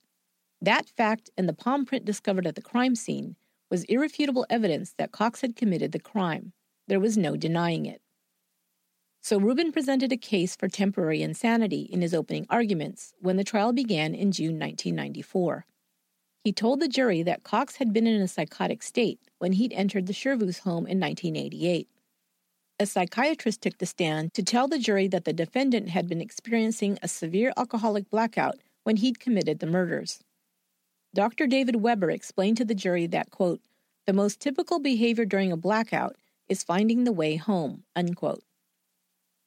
That 0.60 0.88
fact 0.88 1.30
and 1.36 1.48
the 1.48 1.52
palm 1.52 1.84
print 1.84 2.04
discovered 2.04 2.46
at 2.46 2.54
the 2.54 2.62
crime 2.62 2.94
scene 2.94 3.36
was 3.70 3.84
irrefutable 3.84 4.46
evidence 4.50 4.94
that 4.98 5.12
Cox 5.12 5.40
had 5.40 5.56
committed 5.56 5.92
the 5.92 5.98
crime. 5.98 6.52
There 6.88 7.00
was 7.00 7.16
no 7.16 7.36
denying 7.36 7.86
it. 7.86 8.00
So 9.20 9.38
Rubin 9.38 9.72
presented 9.72 10.10
a 10.10 10.16
case 10.16 10.56
for 10.56 10.68
temporary 10.68 11.22
insanity 11.22 11.82
in 11.82 12.00
his 12.00 12.14
opening 12.14 12.46
arguments 12.48 13.14
when 13.20 13.36
the 13.36 13.44
trial 13.44 13.72
began 13.72 14.14
in 14.14 14.32
June 14.32 14.58
1994. 14.58 15.66
He 16.44 16.52
told 16.52 16.80
the 16.80 16.88
jury 16.88 17.22
that 17.24 17.42
Cox 17.42 17.76
had 17.76 17.92
been 17.92 18.06
in 18.06 18.22
a 18.22 18.28
psychotic 18.28 18.82
state 18.82 19.20
when 19.38 19.52
he'd 19.52 19.72
entered 19.72 20.06
the 20.06 20.14
Chervus 20.14 20.60
home 20.60 20.86
in 20.86 20.98
1988. 20.98 21.88
A 22.80 22.86
psychiatrist 22.86 23.60
took 23.60 23.78
the 23.78 23.86
stand 23.86 24.32
to 24.34 24.42
tell 24.42 24.68
the 24.68 24.78
jury 24.78 25.08
that 25.08 25.24
the 25.24 25.32
defendant 25.32 25.90
had 25.90 26.08
been 26.08 26.20
experiencing 26.20 26.96
a 27.02 27.08
severe 27.08 27.52
alcoholic 27.56 28.08
blackout 28.08 28.56
when 28.84 28.96
he'd 28.96 29.20
committed 29.20 29.58
the 29.58 29.66
murders. 29.66 30.20
Dr. 31.14 31.46
David 31.46 31.76
Weber 31.76 32.10
explained 32.10 32.58
to 32.58 32.64
the 32.64 32.74
jury 32.74 33.06
that, 33.06 33.30
quote, 33.30 33.60
the 34.06 34.12
most 34.12 34.40
typical 34.40 34.78
behavior 34.78 35.24
during 35.24 35.50
a 35.50 35.56
blackout 35.56 36.16
is 36.48 36.62
finding 36.62 37.04
the 37.04 37.12
way 37.12 37.36
home, 37.36 37.84
unquote. 37.96 38.44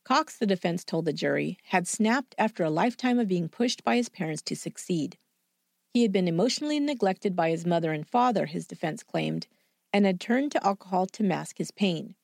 Cox, 0.03 0.37
the 0.37 0.47
defense 0.47 0.83
told 0.83 1.05
the 1.05 1.13
jury, 1.13 1.57
had 1.65 1.87
snapped 1.87 2.33
after 2.37 2.63
a 2.63 2.69
lifetime 2.69 3.19
of 3.19 3.27
being 3.27 3.47
pushed 3.47 3.83
by 3.83 3.95
his 3.95 4.09
parents 4.09 4.41
to 4.43 4.55
succeed. 4.55 5.17
He 5.93 6.01
had 6.01 6.11
been 6.11 6.27
emotionally 6.27 6.79
neglected 6.79 7.35
by 7.35 7.51
his 7.51 7.65
mother 7.65 7.91
and 7.91 8.07
father, 8.07 8.47
his 8.47 8.65
defense 8.65 9.03
claimed, 9.03 9.47
and 9.93 10.05
had 10.05 10.19
turned 10.19 10.51
to 10.53 10.65
alcohol 10.65 11.05
to 11.07 11.23
mask 11.23 11.57
his 11.57 11.71
pain. 11.71 12.15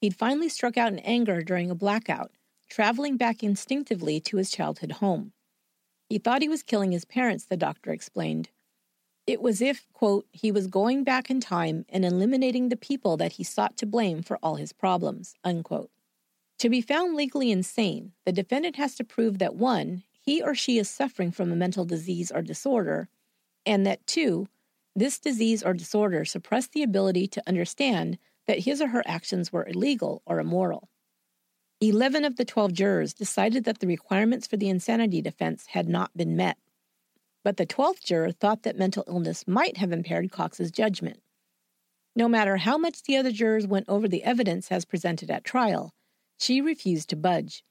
He'd 0.00 0.16
finally 0.16 0.48
struck 0.48 0.76
out 0.76 0.92
in 0.92 0.98
anger 1.00 1.42
during 1.42 1.70
a 1.70 1.74
blackout, 1.74 2.30
traveling 2.68 3.16
back 3.16 3.42
instinctively 3.42 4.20
to 4.20 4.36
his 4.36 4.50
childhood 4.50 4.92
home. 4.92 5.32
He 6.08 6.18
thought 6.18 6.42
he 6.42 6.48
was 6.48 6.62
killing 6.62 6.92
his 6.92 7.04
parents, 7.04 7.44
the 7.44 7.56
doctor 7.56 7.92
explained. 7.92 8.48
It 9.26 9.40
was 9.40 9.60
if, 9.60 9.86
quote, 9.92 10.26
he 10.32 10.50
was 10.50 10.66
going 10.66 11.04
back 11.04 11.30
in 11.30 11.40
time 11.40 11.84
and 11.88 12.04
eliminating 12.04 12.68
the 12.68 12.76
people 12.76 13.16
that 13.18 13.32
he 13.32 13.44
sought 13.44 13.76
to 13.78 13.86
blame 13.86 14.22
for 14.22 14.38
all 14.42 14.56
his 14.56 14.72
problems, 14.72 15.34
unquote. 15.44 15.90
To 16.58 16.68
be 16.68 16.80
found 16.80 17.16
legally 17.16 17.50
insane, 17.50 18.12
the 18.26 18.32
defendant 18.32 18.76
has 18.76 18.94
to 18.96 19.04
prove 19.04 19.38
that 19.38 19.54
one, 19.54 20.02
he 20.20 20.42
or 20.42 20.54
she 20.54 20.78
is 20.78 20.90
suffering 20.90 21.30
from 21.30 21.50
a 21.50 21.56
mental 21.56 21.84
disease 21.84 22.30
or 22.30 22.42
disorder, 22.42 23.08
and 23.64 23.86
that 23.86 24.06
two, 24.06 24.48
this 24.94 25.18
disease 25.18 25.62
or 25.62 25.72
disorder 25.72 26.24
suppressed 26.24 26.72
the 26.72 26.82
ability 26.82 27.26
to 27.28 27.42
understand 27.46 28.18
that 28.46 28.60
his 28.60 28.82
or 28.82 28.88
her 28.88 29.02
actions 29.06 29.52
were 29.52 29.66
illegal 29.66 30.22
or 30.26 30.40
immoral. 30.40 30.88
Eleven 31.80 32.24
of 32.24 32.36
the 32.36 32.44
12 32.44 32.72
jurors 32.74 33.14
decided 33.14 33.64
that 33.64 33.78
the 33.78 33.86
requirements 33.86 34.46
for 34.46 34.58
the 34.58 34.68
insanity 34.68 35.22
defense 35.22 35.66
had 35.68 35.88
not 35.88 36.14
been 36.14 36.36
met. 36.36 36.58
But 37.42 37.56
the 37.56 37.66
12th 37.66 38.04
juror 38.04 38.32
thought 38.32 38.62
that 38.64 38.78
mental 38.78 39.04
illness 39.06 39.48
might 39.48 39.78
have 39.78 39.92
impaired 39.92 40.30
Cox's 40.30 40.70
judgment. 40.70 41.20
No 42.14 42.28
matter 42.28 42.58
how 42.58 42.76
much 42.76 43.02
the 43.02 43.16
other 43.16 43.30
jurors 43.30 43.66
went 43.66 43.88
over 43.88 44.08
the 44.08 44.24
evidence 44.24 44.70
as 44.70 44.84
presented 44.84 45.30
at 45.30 45.44
trial, 45.44 45.94
she 46.38 46.60
refused 46.60 47.08
to 47.10 47.16
budge. 47.16 47.64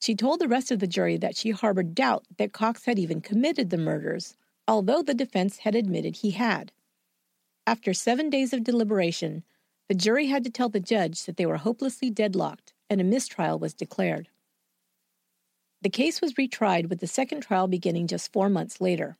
She 0.00 0.14
told 0.14 0.40
the 0.40 0.48
rest 0.48 0.70
of 0.70 0.78
the 0.80 0.86
jury 0.86 1.16
that 1.18 1.36
she 1.36 1.50
harbored 1.50 1.94
doubt 1.94 2.26
that 2.38 2.52
Cox 2.52 2.86
had 2.86 2.98
even 2.98 3.20
committed 3.20 3.70
the 3.70 3.78
murders, 3.78 4.36
although 4.66 5.02
the 5.02 5.14
defense 5.14 5.58
had 5.58 5.74
admitted 5.74 6.16
he 6.16 6.32
had. 6.32 6.72
After 7.66 7.92
seven 7.94 8.30
days 8.30 8.52
of 8.52 8.64
deliberation, 8.64 9.44
the 9.88 9.94
jury 9.94 10.26
had 10.26 10.44
to 10.44 10.50
tell 10.50 10.68
the 10.68 10.80
judge 10.80 11.24
that 11.24 11.36
they 11.36 11.46
were 11.46 11.58
hopelessly 11.58 12.10
deadlocked 12.10 12.72
and 12.88 13.00
a 13.00 13.04
mistrial 13.04 13.58
was 13.58 13.74
declared. 13.74 14.28
The 15.82 15.90
case 15.90 16.20
was 16.20 16.34
retried 16.34 16.88
with 16.88 17.00
the 17.00 17.06
second 17.06 17.40
trial 17.40 17.66
beginning 17.66 18.06
just 18.06 18.32
four 18.32 18.50
months 18.50 18.80
later. 18.80 19.16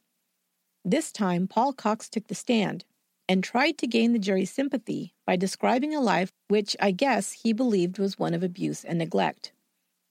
This 0.85 1.11
time, 1.11 1.49
Paul 1.49 1.73
Cox 1.73 2.09
took 2.09 2.27
the 2.27 2.35
stand 2.35 2.85
and 3.29 3.45
tried 3.45 3.79
to 3.79 3.87
gain 3.87 4.13
the 4.13 4.19
jury's 4.19 4.51
sympathy 4.51 5.15
by 5.27 5.37
describing 5.37 5.95
a 5.95 6.01
life 6.01 6.33
which 6.49 6.77
I 6.81 6.91
guess 6.91 7.33
he 7.33 7.53
believed 7.53 7.99
was 7.99 8.19
one 8.19 8.35
of 8.35 8.43
abuse 8.43 8.85
and 8.85 8.99
neglect. 8.99 9.53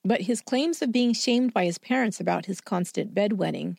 But 0.03 0.21
his 0.21 0.41
claims 0.41 0.81
of 0.81 0.91
being 0.91 1.13
shamed 1.13 1.53
by 1.53 1.65
his 1.65 1.77
parents 1.77 2.19
about 2.19 2.45
his 2.45 2.61
constant 2.61 3.13
bedwetting, 3.13 3.77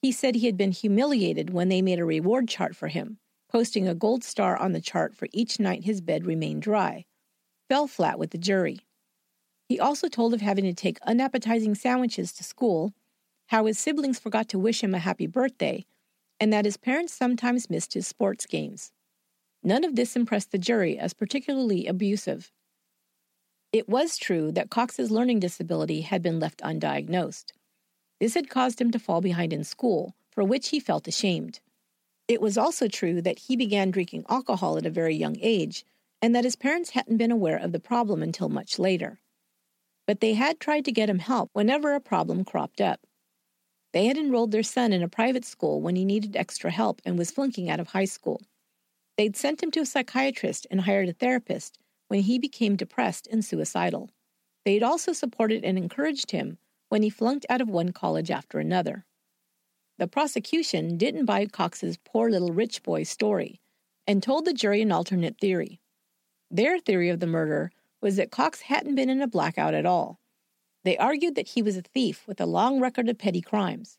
he 0.00 0.12
said 0.12 0.36
he 0.36 0.46
had 0.46 0.56
been 0.56 0.72
humiliated 0.72 1.50
when 1.50 1.68
they 1.68 1.82
made 1.82 1.98
a 1.98 2.04
reward 2.04 2.48
chart 2.48 2.76
for 2.76 2.88
him, 2.88 3.18
posting 3.50 3.88
a 3.88 3.94
gold 3.94 4.22
star 4.22 4.56
on 4.56 4.72
the 4.72 4.80
chart 4.80 5.16
for 5.16 5.28
each 5.32 5.58
night 5.58 5.84
his 5.84 6.00
bed 6.00 6.24
remained 6.24 6.62
dry, 6.62 7.04
fell 7.68 7.88
flat 7.88 8.18
with 8.18 8.30
the 8.30 8.38
jury. 8.38 8.85
He 9.68 9.80
also 9.80 10.08
told 10.08 10.32
of 10.32 10.40
having 10.40 10.64
to 10.64 10.74
take 10.74 11.00
unappetizing 11.02 11.74
sandwiches 11.74 12.32
to 12.34 12.44
school, 12.44 12.92
how 13.46 13.66
his 13.66 13.78
siblings 13.78 14.18
forgot 14.18 14.48
to 14.50 14.58
wish 14.58 14.82
him 14.82 14.94
a 14.94 15.00
happy 15.00 15.26
birthday, 15.26 15.84
and 16.38 16.52
that 16.52 16.64
his 16.64 16.76
parents 16.76 17.12
sometimes 17.12 17.70
missed 17.70 17.94
his 17.94 18.06
sports 18.06 18.46
games. 18.46 18.92
None 19.62 19.84
of 19.84 19.96
this 19.96 20.14
impressed 20.14 20.52
the 20.52 20.58
jury 20.58 20.98
as 20.98 21.14
particularly 21.14 21.86
abusive. 21.86 22.52
It 23.72 23.88
was 23.88 24.16
true 24.16 24.52
that 24.52 24.70
Cox's 24.70 25.10
learning 25.10 25.40
disability 25.40 26.02
had 26.02 26.22
been 26.22 26.38
left 26.38 26.60
undiagnosed. 26.62 27.52
This 28.20 28.34
had 28.34 28.48
caused 28.48 28.80
him 28.80 28.90
to 28.92 28.98
fall 28.98 29.20
behind 29.20 29.52
in 29.52 29.64
school, 29.64 30.14
for 30.30 30.44
which 30.44 30.68
he 30.68 30.78
felt 30.78 31.08
ashamed. 31.08 31.60
It 32.28 32.40
was 32.40 32.56
also 32.56 32.88
true 32.88 33.20
that 33.22 33.40
he 33.40 33.56
began 33.56 33.90
drinking 33.90 34.24
alcohol 34.28 34.78
at 34.78 34.86
a 34.86 34.90
very 34.90 35.14
young 35.14 35.36
age, 35.40 35.84
and 36.22 36.34
that 36.34 36.44
his 36.44 36.56
parents 36.56 36.90
hadn't 36.90 37.16
been 37.16 37.32
aware 37.32 37.58
of 37.58 37.72
the 37.72 37.80
problem 37.80 38.22
until 38.22 38.48
much 38.48 38.78
later. 38.78 39.18
But 40.06 40.20
they 40.20 40.34
had 40.34 40.60
tried 40.60 40.84
to 40.84 40.92
get 40.92 41.10
him 41.10 41.18
help 41.18 41.50
whenever 41.52 41.94
a 41.94 42.00
problem 42.00 42.44
cropped 42.44 42.80
up. 42.80 43.00
They 43.92 44.06
had 44.06 44.16
enrolled 44.16 44.52
their 44.52 44.62
son 44.62 44.92
in 44.92 45.02
a 45.02 45.08
private 45.08 45.44
school 45.44 45.80
when 45.80 45.96
he 45.96 46.04
needed 46.04 46.36
extra 46.36 46.70
help 46.70 47.00
and 47.04 47.18
was 47.18 47.30
flunking 47.30 47.70
out 47.70 47.80
of 47.80 47.88
high 47.88 48.04
school. 48.04 48.42
They'd 49.16 49.36
sent 49.36 49.62
him 49.62 49.70
to 49.72 49.80
a 49.80 49.86
psychiatrist 49.86 50.66
and 50.70 50.82
hired 50.82 51.08
a 51.08 51.14
therapist 51.14 51.78
when 52.08 52.20
he 52.20 52.38
became 52.38 52.76
depressed 52.76 53.26
and 53.26 53.44
suicidal. 53.44 54.10
They'd 54.64 54.82
also 54.82 55.12
supported 55.12 55.64
and 55.64 55.78
encouraged 55.78 56.30
him 56.30 56.58
when 56.88 57.02
he 57.02 57.10
flunked 57.10 57.46
out 57.48 57.60
of 57.60 57.68
one 57.68 57.92
college 57.92 58.30
after 58.30 58.58
another. 58.58 59.06
The 59.98 60.06
prosecution 60.06 60.98
didn't 60.98 61.24
buy 61.24 61.46
Cox's 61.46 61.96
poor 61.96 62.30
little 62.30 62.52
rich 62.52 62.82
boy 62.82 63.04
story 63.04 63.60
and 64.06 64.22
told 64.22 64.44
the 64.44 64.52
jury 64.52 64.82
an 64.82 64.92
alternate 64.92 65.38
theory. 65.40 65.80
Their 66.50 66.78
theory 66.78 67.08
of 67.08 67.20
the 67.20 67.26
murder 67.26 67.72
was 68.00 68.16
that 68.16 68.30
Cox 68.30 68.62
hadn't 68.62 68.94
been 68.94 69.10
in 69.10 69.22
a 69.22 69.26
blackout 69.26 69.74
at 69.74 69.86
all. 69.86 70.20
They 70.84 70.96
argued 70.96 71.34
that 71.34 71.48
he 71.48 71.62
was 71.62 71.76
a 71.76 71.82
thief 71.82 72.26
with 72.26 72.40
a 72.40 72.46
long 72.46 72.80
record 72.80 73.08
of 73.08 73.18
petty 73.18 73.40
crimes. 73.40 73.98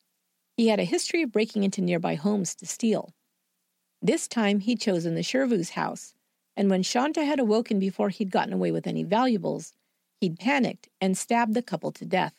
He 0.55 0.69
had 0.69 0.79
a 0.79 0.85
history 0.85 1.21
of 1.21 1.31
breaking 1.31 1.63
into 1.63 1.81
nearby 1.81 2.15
homes 2.15 2.55
to 2.55 2.65
steal. 2.65 3.13
This 4.01 4.27
time 4.27 4.59
he'd 4.59 4.79
chosen 4.79 5.15
the 5.15 5.23
Chervus 5.23 5.71
house, 5.71 6.13
and 6.55 6.69
when 6.69 6.83
Shanta 6.83 7.25
had 7.25 7.39
awoken 7.39 7.79
before 7.79 8.09
he'd 8.09 8.31
gotten 8.31 8.53
away 8.53 8.71
with 8.71 8.87
any 8.87 9.03
valuables, 9.03 9.73
he'd 10.19 10.39
panicked 10.39 10.89
and 11.01 11.17
stabbed 11.17 11.53
the 11.53 11.61
couple 11.61 11.91
to 11.91 12.05
death. 12.05 12.33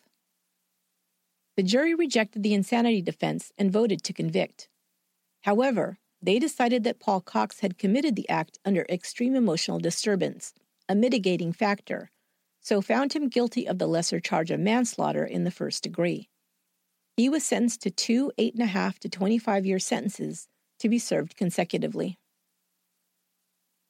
The 1.57 1.63
jury 1.63 1.95
rejected 1.95 2.43
the 2.43 2.55
insanity 2.55 3.03
defense 3.03 3.53
and 3.59 3.73
voted 3.73 4.03
to 4.05 4.13
convict. 4.13 4.69
However, 5.43 5.99
they 6.23 6.39
decided 6.39 6.85
that 6.85 7.01
Paul 7.01 7.21
Cox 7.21 7.61
had 7.61 7.79
committed 7.79 8.17
the 8.17 8.29
act 8.29 8.59
under 8.65 8.87
extreme 8.89 9.35
emotional 9.35 9.79
disturbance, 9.79 10.55
a 10.89 10.95
mitigating 10.95 11.53
factor, 11.53 12.11
so 12.61 12.81
found 12.81 13.13
him 13.13 13.29
guilty 13.29 13.67
of 13.67 13.79
the 13.79 13.87
lesser 13.87 14.21
charge 14.21 14.51
of 14.51 14.61
manslaughter 14.61 15.25
in 15.25 15.45
the 15.45 15.51
first 15.51 15.83
degree. 15.83 16.29
He 17.17 17.29
was 17.29 17.45
sentenced 17.45 17.83
to 17.83 17.91
two 17.91 18.33
eight 18.39 18.55
and 18.55 18.63
a 18.63 18.67
half 18.67 18.99
to 19.01 19.09
25 19.09 19.67
year 19.67 19.79
sentences 19.79 20.49
to 20.79 20.89
be 20.89 20.99
served 20.99 21.37
consecutively. 21.37 22.17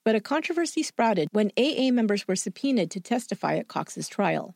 But 0.04 0.14
a 0.14 0.20
controversy 0.20 0.82
sprouted 0.82 1.28
when 1.32 1.52
AA 1.58 1.90
members 1.90 2.26
were 2.26 2.36
subpoenaed 2.36 2.90
to 2.92 3.00
testify 3.00 3.56
at 3.56 3.68
Cox's 3.68 4.08
trial. 4.08 4.54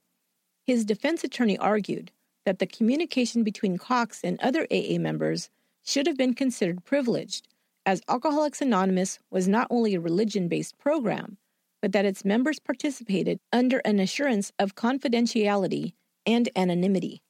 His 0.64 0.84
defense 0.84 1.24
attorney 1.24 1.58
argued 1.58 2.12
that 2.46 2.58
the 2.58 2.66
communication 2.66 3.42
between 3.44 3.76
Cox 3.76 4.22
and 4.24 4.40
other 4.40 4.66
AA 4.70 4.98
members 4.98 5.50
should 5.84 6.06
have 6.06 6.16
been 6.16 6.34
considered 6.34 6.84
privileged, 6.84 7.48
as 7.84 8.00
Alcoholics 8.08 8.62
Anonymous 8.62 9.18
was 9.30 9.48
not 9.48 9.66
only 9.68 9.94
a 9.94 10.00
religion 10.00 10.48
based 10.48 10.78
program, 10.78 11.36
but 11.82 11.92
that 11.92 12.06
its 12.06 12.24
members 12.24 12.60
participated 12.60 13.40
under 13.52 13.78
an 13.78 13.98
assurance 13.98 14.52
of 14.58 14.76
confidentiality 14.76 15.92
and 16.24 16.48
anonymity. 16.54 17.20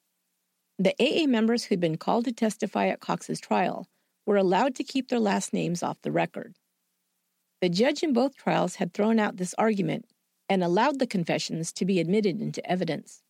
The 0.79 0.95
AA 1.01 1.27
members 1.27 1.65
who'd 1.65 1.81
been 1.81 1.97
called 1.97 2.27
to 2.27 2.33
testify 2.33 2.89
at 2.89 3.01
Cox's 3.01 3.41
trial 3.41 3.89
were 4.27 4.37
allowed 4.37 4.75
to 4.77 4.85
keep 4.85 5.09
their 5.09 5.19
last 5.19 5.53
names 5.53 5.83
off 5.83 6.03
the 6.03 6.13
record. 6.13 6.55
The 7.63 7.71
judge 7.71 8.03
in 8.03 8.13
both 8.13 8.37
trials 8.37 8.77
had 8.77 8.93
thrown 8.93 9.19
out 9.19 9.39
this 9.39 9.55
argument 9.57 10.07
and 10.49 10.63
allowed 10.63 10.99
the 10.99 11.07
confessions 11.07 11.73
to 11.73 11.87
be 11.87 11.99
admitted 11.99 12.41
into 12.41 12.65
evidence. 12.71 13.23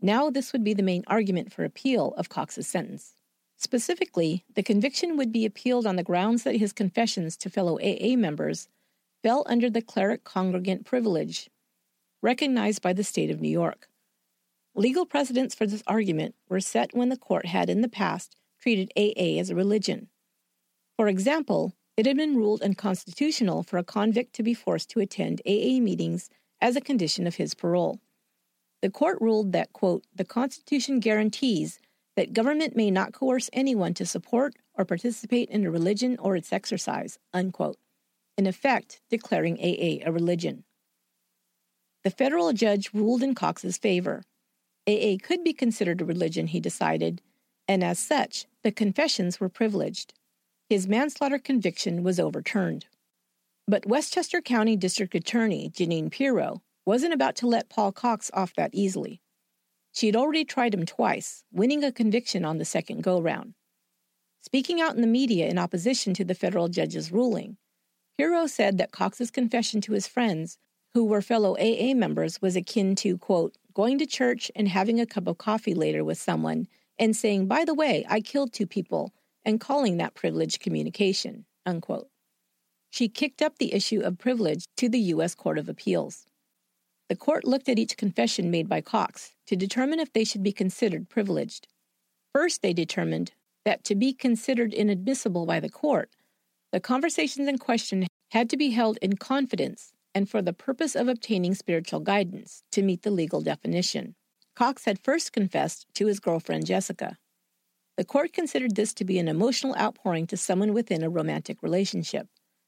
Now, 0.00 0.30
this 0.30 0.52
would 0.52 0.64
be 0.64 0.74
the 0.74 0.82
main 0.82 1.04
argument 1.06 1.52
for 1.52 1.64
appeal 1.64 2.12
of 2.16 2.28
Cox's 2.28 2.66
sentence. 2.66 3.14
Specifically, 3.56 4.44
the 4.54 4.62
conviction 4.62 5.16
would 5.16 5.30
be 5.30 5.46
appealed 5.46 5.86
on 5.86 5.96
the 5.96 6.02
grounds 6.02 6.42
that 6.42 6.56
his 6.56 6.72
confessions 6.72 7.36
to 7.36 7.50
fellow 7.50 7.78
AA 7.78 8.16
members 8.16 8.68
fell 9.24 9.42
under 9.46 9.70
the 9.70 9.80
cleric 9.80 10.22
congregant 10.22 10.84
privilege 10.84 11.48
recognized 12.20 12.82
by 12.82 12.92
the 12.92 13.02
state 13.02 13.30
of 13.30 13.40
New 13.40 13.48
York. 13.48 13.88
Legal 14.74 15.06
precedents 15.06 15.54
for 15.54 15.66
this 15.66 15.82
argument 15.86 16.34
were 16.50 16.60
set 16.60 16.94
when 16.94 17.08
the 17.08 17.16
court 17.16 17.46
had 17.46 17.70
in 17.70 17.80
the 17.80 17.88
past 17.88 18.36
treated 18.60 18.92
AA 18.98 19.40
as 19.40 19.48
a 19.48 19.54
religion. 19.54 20.08
For 20.98 21.08
example, 21.08 21.72
it 21.96 22.04
had 22.04 22.18
been 22.18 22.36
ruled 22.36 22.60
unconstitutional 22.60 23.62
for 23.62 23.78
a 23.78 23.84
convict 23.84 24.34
to 24.34 24.42
be 24.42 24.52
forced 24.52 24.90
to 24.90 25.00
attend 25.00 25.40
AA 25.46 25.80
meetings 25.80 26.28
as 26.60 26.76
a 26.76 26.82
condition 26.82 27.26
of 27.26 27.36
his 27.36 27.54
parole. 27.54 28.00
The 28.82 28.90
court 28.90 29.18
ruled 29.22 29.52
that, 29.52 29.72
quote, 29.72 30.04
the 30.14 30.26
Constitution 30.26 31.00
guarantees 31.00 31.78
that 32.14 32.34
government 32.34 32.76
may 32.76 32.90
not 32.90 33.14
coerce 33.14 33.48
anyone 33.54 33.94
to 33.94 34.04
support 34.04 34.54
or 34.74 34.84
participate 34.84 35.48
in 35.48 35.64
a 35.64 35.70
religion 35.70 36.18
or 36.18 36.36
its 36.36 36.52
exercise, 36.52 37.18
unquote, 37.32 37.78
in 38.36 38.46
effect 38.46 39.00
declaring 39.10 39.58
AA 39.58 40.04
a 40.06 40.12
religion. 40.12 40.64
The 42.02 42.10
federal 42.10 42.52
judge 42.52 42.90
ruled 42.92 43.22
in 43.22 43.34
Cox's 43.34 43.78
favor. 43.78 44.22
AA 44.86 45.16
could 45.22 45.42
be 45.42 45.52
considered 45.52 46.00
a 46.00 46.04
religion, 46.04 46.48
he 46.48 46.60
decided, 46.60 47.22
and 47.66 47.82
as 47.82 47.98
such, 47.98 48.46
the 48.62 48.72
confessions 48.72 49.40
were 49.40 49.48
privileged. 49.48 50.12
His 50.68 50.86
manslaughter 50.86 51.38
conviction 51.38 52.02
was 52.02 52.20
overturned. 52.20 52.86
But 53.66 53.86
Westchester 53.86 54.42
County 54.42 54.76
District 54.76 55.14
Attorney 55.14 55.70
Jeanine 55.70 56.10
Pirro 56.10 56.62
wasn't 56.84 57.14
about 57.14 57.36
to 57.36 57.46
let 57.46 57.70
Paul 57.70 57.92
Cox 57.92 58.30
off 58.34 58.54
that 58.54 58.74
easily. 58.74 59.22
She 59.92 60.06
had 60.06 60.16
already 60.16 60.44
tried 60.44 60.74
him 60.74 60.84
twice, 60.84 61.44
winning 61.52 61.82
a 61.82 61.92
conviction 61.92 62.44
on 62.44 62.58
the 62.58 62.64
second 62.64 63.02
go 63.02 63.20
round. 63.20 63.54
Speaking 64.42 64.80
out 64.80 64.94
in 64.94 65.00
the 65.00 65.06
media 65.06 65.48
in 65.48 65.58
opposition 65.58 66.12
to 66.14 66.24
the 66.24 66.34
federal 66.34 66.68
judge's 66.68 67.10
ruling, 67.10 67.56
Pirro 68.16 68.46
said 68.46 68.78
that 68.78 68.92
Cox's 68.92 69.30
confession 69.30 69.80
to 69.82 69.92
his 69.92 70.06
friends, 70.06 70.58
who 70.92 71.04
were 71.04 71.20
fellow 71.20 71.56
AA 71.56 71.94
members, 71.94 72.40
was 72.40 72.54
akin 72.54 72.94
to, 72.96 73.18
quote, 73.18 73.56
going 73.72 73.98
to 73.98 74.06
church 74.06 74.50
and 74.54 74.68
having 74.68 75.00
a 75.00 75.06
cup 75.06 75.26
of 75.26 75.38
coffee 75.38 75.74
later 75.74 76.04
with 76.04 76.18
someone 76.18 76.68
and 76.98 77.16
saying, 77.16 77.46
by 77.46 77.64
the 77.64 77.74
way, 77.74 78.06
I 78.08 78.20
killed 78.20 78.52
two 78.52 78.66
people, 78.66 79.12
and 79.44 79.60
calling 79.60 79.96
that 79.96 80.14
privilege 80.14 80.60
communication, 80.60 81.44
unquote. 81.66 82.08
She 82.90 83.08
kicked 83.08 83.42
up 83.42 83.58
the 83.58 83.74
issue 83.74 84.00
of 84.00 84.18
privilege 84.18 84.66
to 84.76 84.88
the 84.88 85.00
U.S. 85.00 85.34
Court 85.34 85.58
of 85.58 85.68
Appeals. 85.68 86.26
The 87.08 87.16
court 87.16 87.44
looked 87.44 87.68
at 87.68 87.78
each 87.78 87.96
confession 87.96 88.50
made 88.50 88.68
by 88.68 88.80
Cox 88.80 89.32
to 89.48 89.56
determine 89.56 89.98
if 89.98 90.12
they 90.12 90.22
should 90.22 90.44
be 90.44 90.52
considered 90.52 91.08
privileged. 91.08 91.66
First, 92.32 92.62
they 92.62 92.72
determined 92.72 93.32
that 93.64 93.82
to 93.84 93.96
be 93.96 94.12
considered 94.12 94.72
inadmissible 94.72 95.46
by 95.46 95.58
the 95.58 95.68
court, 95.68 96.10
the 96.74 96.80
conversations 96.80 97.46
in 97.46 97.56
question 97.56 98.04
had 98.32 98.50
to 98.50 98.56
be 98.56 98.70
held 98.70 98.98
in 99.00 99.14
confidence 99.14 99.92
and 100.12 100.28
for 100.28 100.42
the 100.42 100.52
purpose 100.52 100.96
of 100.96 101.06
obtaining 101.06 101.54
spiritual 101.54 102.00
guidance 102.00 102.64
to 102.72 102.82
meet 102.82 103.02
the 103.02 103.12
legal 103.12 103.40
definition. 103.40 104.16
Cox 104.56 104.84
had 104.84 104.98
first 104.98 105.32
confessed 105.32 105.86
to 105.94 106.08
his 106.08 106.18
girlfriend 106.18 106.66
Jessica. 106.66 107.16
The 107.96 108.04
court 108.04 108.32
considered 108.32 108.74
this 108.74 108.92
to 108.94 109.04
be 109.04 109.20
an 109.20 109.28
emotional 109.28 109.76
outpouring 109.76 110.26
to 110.26 110.36
someone 110.36 110.74
within 110.74 111.04
a 111.04 111.08
romantic 111.08 111.62
relationship, 111.62 112.26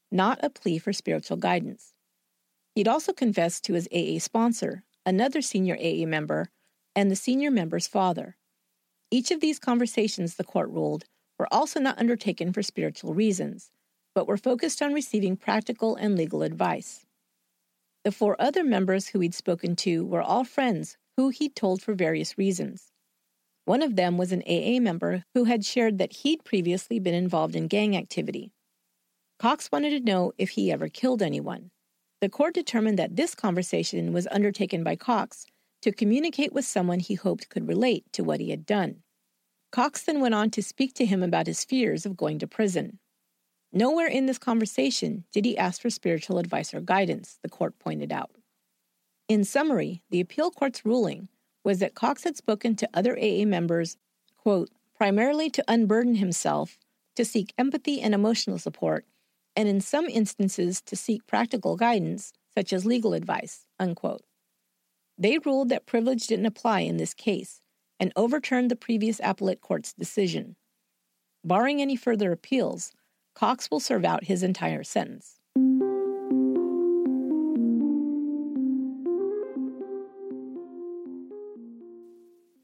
not 0.09 0.39
a 0.41 0.49
plea 0.49 0.77
for 0.77 0.93
spiritual 0.93 1.35
guidance. 1.35 1.93
He'd 2.75 2.87
also 2.87 3.11
confessed 3.11 3.65
to 3.65 3.73
his 3.73 3.89
AA 3.93 4.19
sponsor, 4.19 4.83
another 5.05 5.41
senior 5.41 5.75
AA 5.75 6.05
member, 6.05 6.49
and 6.95 7.11
the 7.11 7.17
senior 7.17 7.51
member's 7.51 7.87
father. 7.87 8.37
Each 9.11 9.31
of 9.31 9.41
these 9.41 9.59
conversations, 9.59 10.35
the 10.35 10.45
court 10.45 10.69
ruled, 10.69 11.03
were 11.37 11.53
also 11.53 11.81
not 11.81 11.99
undertaken 11.99 12.53
for 12.53 12.63
spiritual 12.63 13.13
reasons, 13.13 13.69
but 14.17 14.27
were 14.27 14.35
focused 14.35 14.81
on 14.81 14.95
receiving 14.95 15.37
practical 15.37 15.95
and 15.95 16.17
legal 16.17 16.41
advice. 16.41 17.05
The 18.03 18.11
four 18.11 18.35
other 18.39 18.63
members 18.63 19.09
who 19.09 19.19
he'd 19.19 19.35
spoken 19.35 19.75
to 19.75 20.03
were 20.07 20.23
all 20.23 20.43
friends 20.43 20.97
who 21.17 21.29
he'd 21.29 21.55
told 21.55 21.83
for 21.83 21.93
various 21.93 22.35
reasons. 22.35 22.91
One 23.65 23.83
of 23.83 23.95
them 23.95 24.17
was 24.17 24.31
an 24.31 24.41
AA 24.47 24.79
member 24.79 25.23
who 25.35 25.43
had 25.43 25.63
shared 25.63 25.99
that 25.99 26.13
he'd 26.13 26.43
previously 26.43 26.97
been 26.97 27.13
involved 27.13 27.55
in 27.55 27.67
gang 27.67 27.95
activity. 27.95 28.53
Cox 29.37 29.69
wanted 29.71 29.91
to 29.91 30.11
know 30.11 30.31
if 30.39 30.49
he 30.49 30.71
ever 30.71 30.89
killed 30.89 31.21
anyone. 31.21 31.69
The 32.19 32.27
court 32.27 32.55
determined 32.55 32.97
that 32.97 33.17
this 33.17 33.35
conversation 33.35 34.13
was 34.13 34.27
undertaken 34.31 34.83
by 34.83 34.95
Cox 34.95 35.45
to 35.83 35.91
communicate 35.91 36.53
with 36.53 36.65
someone 36.65 37.01
he 37.01 37.13
hoped 37.13 37.49
could 37.49 37.67
relate 37.67 38.03
to 38.13 38.23
what 38.23 38.39
he 38.39 38.49
had 38.49 38.65
done. 38.65 39.03
Cox 39.71 40.01
then 40.01 40.21
went 40.21 40.33
on 40.33 40.49
to 40.49 40.63
speak 40.63 40.95
to 40.95 41.05
him 41.05 41.21
about 41.21 41.45
his 41.45 41.63
fears 41.63 42.03
of 42.03 42.17
going 42.17 42.39
to 42.39 42.47
prison. 42.47 42.97
Nowhere 43.73 44.07
in 44.07 44.25
this 44.25 44.37
conversation 44.37 45.25
did 45.31 45.45
he 45.45 45.57
ask 45.57 45.81
for 45.81 45.89
spiritual 45.89 46.39
advice 46.39 46.73
or 46.73 46.81
guidance, 46.81 47.37
the 47.43 47.49
court 47.49 47.77
pointed 47.79 48.11
out. 48.11 48.31
In 49.27 49.43
summary, 49.43 50.03
the 50.09 50.21
appeal 50.21 50.51
court's 50.51 50.85
ruling 50.85 51.27
was 51.63 51.79
that 51.79 51.95
Cox 51.95 52.23
had 52.23 52.37
spoken 52.37 52.75
to 52.77 52.89
other 52.93 53.17
AA 53.19 53.43
members, 53.45 53.97
quote, 54.37 54.69
primarily 54.95 55.49
to 55.49 55.63
unburden 55.67 56.15
himself, 56.15 56.79
to 57.15 57.25
seek 57.25 57.53
empathy 57.57 57.99
and 57.99 58.13
emotional 58.13 58.57
support, 58.57 59.05
and 59.55 59.67
in 59.67 59.81
some 59.81 60.05
instances 60.05 60.81
to 60.81 60.95
seek 60.95 61.27
practical 61.27 61.75
guidance, 61.75 62.31
such 62.55 62.71
as 62.71 62.85
legal 62.85 63.13
advice. 63.13 63.65
Unquote. 63.79 64.23
They 65.17 65.39
ruled 65.39 65.69
that 65.69 65.87
privilege 65.87 66.27
didn't 66.27 66.45
apply 66.45 66.81
in 66.81 66.97
this 66.97 67.13
case 67.13 67.61
and 67.99 68.13
overturned 68.15 68.71
the 68.71 68.75
previous 68.75 69.19
appellate 69.23 69.61
court's 69.61 69.93
decision. 69.93 70.55
Barring 71.43 71.81
any 71.81 71.95
further 71.95 72.31
appeals, 72.31 72.93
Cox 73.37 73.69
will 73.69 73.79
serve 73.79 74.03
out 74.03 74.23
his 74.23 74.41
entire 74.41 74.83
sentence. 74.83 75.35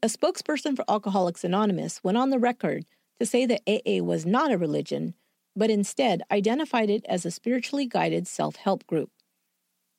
A 0.02 0.08
spokesperson 0.08 0.74
for 0.74 0.84
Alcoholics 0.88 1.44
Anonymous 1.44 2.02
went 2.02 2.18
on 2.18 2.30
the 2.30 2.40
record 2.40 2.86
to 3.20 3.24
say 3.24 3.46
that 3.46 3.62
AA 3.68 4.02
was 4.02 4.26
not 4.26 4.50
a 4.50 4.58
religion 4.58 5.14
but 5.54 5.70
instead 5.70 6.22
identified 6.32 6.90
it 6.90 7.04
as 7.08 7.24
a 7.24 7.30
spiritually 7.30 7.86
guided 7.86 8.26
self 8.26 8.56
help 8.56 8.84
group. 8.88 9.12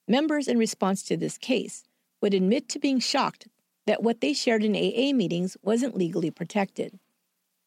Members, 0.09 0.49
in 0.49 0.57
response 0.57 1.03
to 1.03 1.15
this 1.15 1.38
case, 1.38 1.85
would 2.21 2.33
admit 2.33 2.67
to 2.67 2.79
being 2.79 2.99
shocked 2.99 3.47
that 3.88 4.03
what 4.03 4.19
they 4.19 4.33
shared 4.33 4.65
in 4.65 4.75
AA 4.75 5.15
meetings 5.15 5.55
wasn't 5.61 5.95
legally 5.95 6.31
protected. 6.31 6.99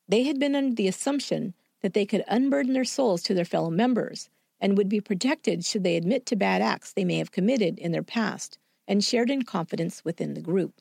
They 0.06 0.24
had 0.24 0.38
been 0.38 0.54
under 0.54 0.74
the 0.74 0.88
assumption 0.88 1.54
that 1.82 1.94
they 1.94 2.06
could 2.06 2.24
unburden 2.28 2.72
their 2.72 2.84
souls 2.84 3.22
to 3.22 3.34
their 3.34 3.44
fellow 3.44 3.70
members 3.70 4.28
and 4.60 4.76
would 4.76 4.88
be 4.88 5.00
protected 5.00 5.64
should 5.64 5.84
they 5.84 5.96
admit 5.96 6.26
to 6.26 6.36
bad 6.36 6.62
acts 6.62 6.92
they 6.92 7.04
may 7.04 7.18
have 7.18 7.30
committed 7.30 7.78
in 7.78 7.92
their 7.92 8.02
past 8.02 8.58
and 8.86 9.04
shared 9.04 9.30
in 9.30 9.42
confidence 9.42 10.04
within 10.04 10.34
the 10.34 10.40
group. 10.40 10.80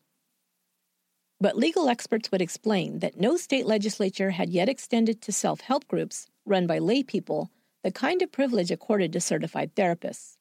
But 1.39 1.57
legal 1.57 1.87
experts 1.87 2.31
would 2.31 2.41
explain 2.41 2.99
that 2.99 3.19
no 3.19 3.37
state 3.37 3.67
legislature 3.67 4.31
had 4.31 4.49
yet 4.49 4.69
extended 4.69 5.21
to 5.21 5.31
self 5.31 5.61
help 5.61 5.87
groups 5.87 6.27
run 6.45 6.65
by 6.65 6.79
lay 6.79 7.03
people, 7.03 7.51
the 7.83 7.91
kind 7.91 8.21
of 8.23 8.31
privilege 8.31 8.71
accorded 8.71 9.13
to 9.13 9.21
certified 9.21 9.75
therapists. 9.75 10.37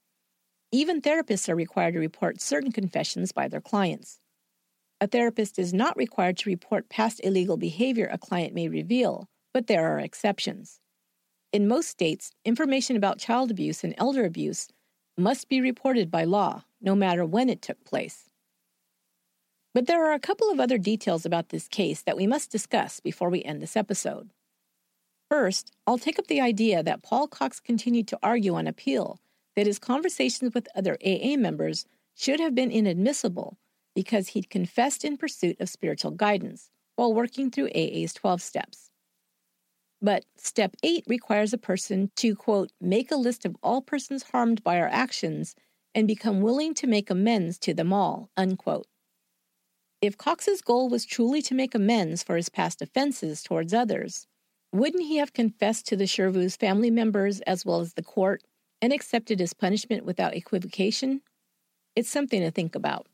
Even 0.73 1.03
therapists 1.03 1.49
are 1.49 1.55
required 1.55 1.95
to 1.95 2.01
report 2.01 2.41
certain 2.41 2.73
confessions 2.73 3.31
by 3.31 3.47
their 3.47 3.61
clients. 3.61 4.21
A 5.01 5.07
therapist 5.07 5.59
is 5.59 5.75
not 5.75 5.97
required 5.97 6.39
to 6.39 6.49
report 6.49 6.89
past 6.89 7.21
illegal 7.23 7.59
behavior 7.59 8.09
a 8.11 8.17
client 8.17 8.55
may 8.55 8.69
reveal, 8.69 9.29
but 9.57 9.69
there 9.69 9.91
are 9.91 9.99
exceptions. 9.99 10.81
In 11.51 11.67
most 11.67 11.89
states, 11.89 12.31
information 12.45 12.95
about 12.95 13.19
child 13.19 13.51
abuse 13.51 13.83
and 13.85 13.95
elder 13.97 14.27
abuse 14.27 14.69
must 15.17 15.49
be 15.49 15.63
reported 15.63 16.11
by 16.11 16.25
law, 16.25 16.65
no 16.83 16.95
matter 16.95 17.25
when 17.25 17.49
it 17.49 17.63
took 17.63 17.83
place. 17.83 18.29
But 19.73 19.87
there 19.87 20.05
are 20.07 20.13
a 20.13 20.19
couple 20.19 20.51
of 20.51 20.61
other 20.61 20.77
details 20.77 21.25
about 21.25 21.49
this 21.49 21.69
case 21.69 22.03
that 22.03 22.19
we 22.19 22.27
must 22.27 22.51
discuss 22.51 23.01
before 23.01 23.31
we 23.31 23.43
end 23.45 23.63
this 23.63 23.79
episode. 23.79 24.29
First, 25.31 25.73
I'll 25.87 25.97
take 25.97 26.19
up 26.19 26.27
the 26.27 26.43
idea 26.43 26.83
that 26.83 27.03
Paul 27.03 27.27
Cox 27.27 27.59
continued 27.59 28.09
to 28.09 28.19
argue 28.23 28.57
on 28.57 28.67
appeal 28.67 29.21
that 29.55 29.67
his 29.67 29.79
conversations 29.79 30.53
with 30.53 30.69
other 30.77 30.99
AA 31.03 31.39
members 31.39 31.87
should 32.15 32.41
have 32.41 32.55
been 32.55 32.71
inadmissible 32.71 33.57
because 33.95 34.29
he'd 34.29 34.51
confessed 34.51 35.03
in 35.03 35.17
pursuit 35.17 35.59
of 35.61 35.71
spiritual 35.71 36.11
guidance 36.11 36.69
while 36.97 37.15
working 37.15 37.51
through 37.51 37.71
AA's 37.75 38.13
12 38.13 38.43
steps. 38.43 38.86
But 40.07 40.25
step 40.37 40.77
8 40.85 41.03
requires 41.09 41.53
a 41.53 41.59
person 41.59 42.13
to, 42.15 42.37
quote, 42.37 42.71
make 42.81 43.11
a 43.11 43.17
list 43.17 43.45
of 43.45 43.57
all 43.61 43.83
persons 43.83 44.23
harmed 44.31 44.63
by 44.63 44.79
our 44.79 44.87
actions 44.87 45.57
and 45.97 46.07
become 46.07 46.43
willing 46.43 46.75
to 46.75 46.87
make 46.87 47.11
amends 47.11 47.59
to 47.59 47.75
them 47.75 47.93
all, 47.93 48.31
unquote. 48.37 48.87
If 50.01 50.17
Cox's 50.17 50.61
goal 50.61 50.89
was 50.89 51.05
truly 51.05 51.43
to 51.43 51.57
make 51.57 51.75
amends 51.75 52.23
for 52.23 52.37
his 52.37 52.49
past 52.49 52.81
offenses 52.81 53.43
towards 53.43 53.75
others, 53.75 54.29
wouldn't 54.73 55.03
he 55.03 55.17
have 55.17 55.33
confessed 55.33 55.89
to 55.89 55.97
the 55.97 56.07
Chervus' 56.07 56.57
family 56.57 56.93
members 56.93 57.41
as 57.41 57.67
well 57.67 57.81
as 57.81 57.95
the 57.95 58.05
court 58.05 58.45
and 58.81 58.93
accepted 58.93 59.41
his 59.41 59.55
punishment 59.55 60.05
without 60.05 60.37
equivocation? 60.37 61.21
It's 61.97 62.09
something 62.09 62.43
to 62.43 62.53
think 62.53 62.77
about. 62.77 63.09